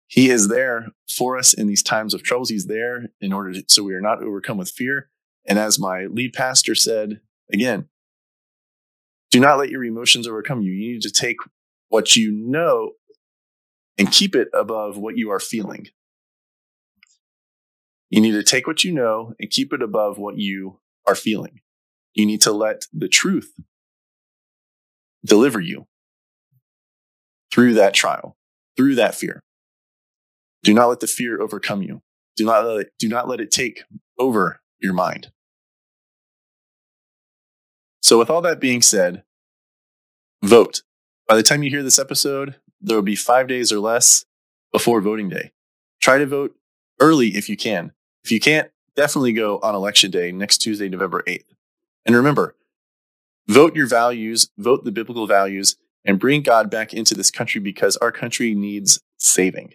He 0.09 0.31
is 0.31 0.49
there 0.49 0.87
for 1.09 1.37
us 1.37 1.53
in 1.53 1.66
these 1.66 1.83
times 1.83 2.14
of 2.14 2.23
troubles. 2.23 2.49
He's 2.49 2.66
there 2.66 3.07
in 3.21 3.33
order 3.33 3.53
to, 3.53 3.64
so 3.69 3.83
we 3.83 3.95
are 3.95 4.01
not 4.01 4.23
overcome 4.23 4.59
with 4.59 4.71
fear. 4.71 5.11
And 5.47 5.59
as 5.59 5.79
my 5.79 6.07
lead 6.07 6.33
pastor 6.33 6.75
said, 6.75 7.21
again, 7.53 7.88
do 9.31 9.40
not 9.40 9.59
let 9.59 9.71
your 9.71 9.85
emotions 9.85 10.27
overcome 10.27 10.62
you. 10.62 10.73
You 10.73 10.92
need 10.95 11.03
to 11.03 11.11
take 11.11 11.37
what 11.88 12.16
you 12.16 12.33
know 12.33 12.92
and 13.99 14.11
keep 14.11 14.35
it 14.35 14.49
above 14.55 14.97
what 14.97 15.16
you 15.16 15.31
are 15.31 15.40
feeling. 15.40 15.88
You 18.11 18.21
need 18.21 18.33
to 18.33 18.42
take 18.42 18.66
what 18.66 18.85
you 18.85 18.92
know 18.92 19.35
and 19.40 19.51
keep 19.51 19.73
it 19.73 19.83
above 19.83 20.19
what 20.19 20.38
you 20.38 20.79
are 21.07 21.16
feeling. 21.16 21.61
You 22.14 22.27
need 22.27 22.40
to 22.42 22.53
let 22.53 22.87
the 22.92 23.09
truth 23.09 23.53
deliver 25.25 25.61
you 25.61 25.87
through 27.53 27.75
that 27.75 27.95
trial, 27.95 28.37
through 28.77 28.95
that 28.95 29.14
fear. 29.14 29.42
Do 30.66 30.74
not 30.74 30.88
let 30.88 30.98
the 30.98 31.07
fear 31.07 31.40
overcome 31.40 31.81
you. 31.83 32.02
Do 32.35 32.44
not 32.44 32.66
let 32.66 32.79
it, 32.79 32.92
do 32.98 33.09
not 33.09 33.29
let 33.29 33.38
it 33.38 33.52
take 33.52 33.85
over 34.18 34.61
your 34.81 34.94
mind. 34.94 35.31
So 38.02 38.18
with 38.18 38.29
all 38.29 38.40
that 38.40 38.59
being 38.59 38.83
said, 38.83 39.22
vote. 40.42 40.83
By 41.29 41.37
the 41.37 41.44
time 41.44 41.62
you 41.62 41.70
hear 41.70 41.85
this 41.85 42.00
episode, 42.00 42.57
there 42.81 42.96
will 42.96 43.05
be 43.05 43.14
five 43.14 43.46
days 43.46 43.70
or 43.70 43.79
less 43.79 44.24
before 44.72 45.00
voting 45.00 45.29
day. 45.29 45.52
Try 46.02 46.18
to 46.18 46.26
vote 46.26 46.57
early 46.98 47.37
if 47.37 47.48
you 47.48 47.57
can. 47.57 47.92
If 48.24 48.33
you 48.33 48.40
can't, 48.40 48.68
definitely 48.96 49.35
go 49.35 49.61
on 49.61 49.76
election 49.76 50.11
day 50.11 50.33
next 50.33 50.59
Tuesday, 50.59 50.88
November 50.88 51.22
8th. 51.29 51.44
And 52.05 52.16
remember, 52.16 52.57
vote 53.46 53.76
your 53.76 53.87
values, 53.87 54.50
vote 54.59 54.83
the 54.83 54.90
biblical 54.90 55.29
values, 55.29 55.76
and 56.05 56.18
bring 56.18 56.42
God 56.42 56.72
back 56.72 56.92
into 56.92 57.14
this 57.14 57.31
country 57.31 57.61
because 57.61 57.96
our 57.98 58.11
country 58.11 58.52
needs 58.52 59.00
saving. 59.16 59.74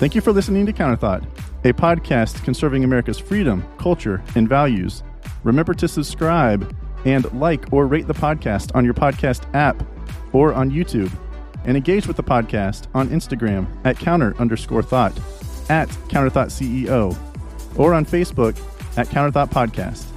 Thank 0.00 0.14
you 0.14 0.22
for 0.22 0.32
listening 0.32 0.64
to 0.64 0.72
Counterthought, 0.72 1.26
a 1.62 1.74
podcast 1.74 2.42
conserving 2.42 2.84
America's 2.84 3.18
freedom, 3.18 3.62
culture, 3.76 4.22
and 4.34 4.48
values. 4.48 5.02
Remember 5.44 5.74
to 5.74 5.86
subscribe 5.86 6.74
and 7.04 7.30
like 7.38 7.70
or 7.70 7.86
rate 7.86 8.06
the 8.06 8.14
podcast 8.14 8.74
on 8.74 8.82
your 8.82 8.94
podcast 8.94 9.42
app 9.54 9.86
or 10.32 10.54
on 10.54 10.70
YouTube, 10.70 11.12
and 11.66 11.76
engage 11.76 12.06
with 12.06 12.16
the 12.16 12.22
podcast 12.22 12.86
on 12.94 13.10
Instagram 13.10 13.66
at 13.84 13.98
counter 13.98 14.34
underscore 14.38 14.82
thought, 14.82 15.12
at 15.68 15.90
counterthought 16.08 16.48
CEO, 16.48 17.14
or 17.78 17.92
on 17.92 18.06
Facebook 18.06 18.58
at 18.96 19.06
Counterthought 19.08 19.50
Podcast. 19.50 20.09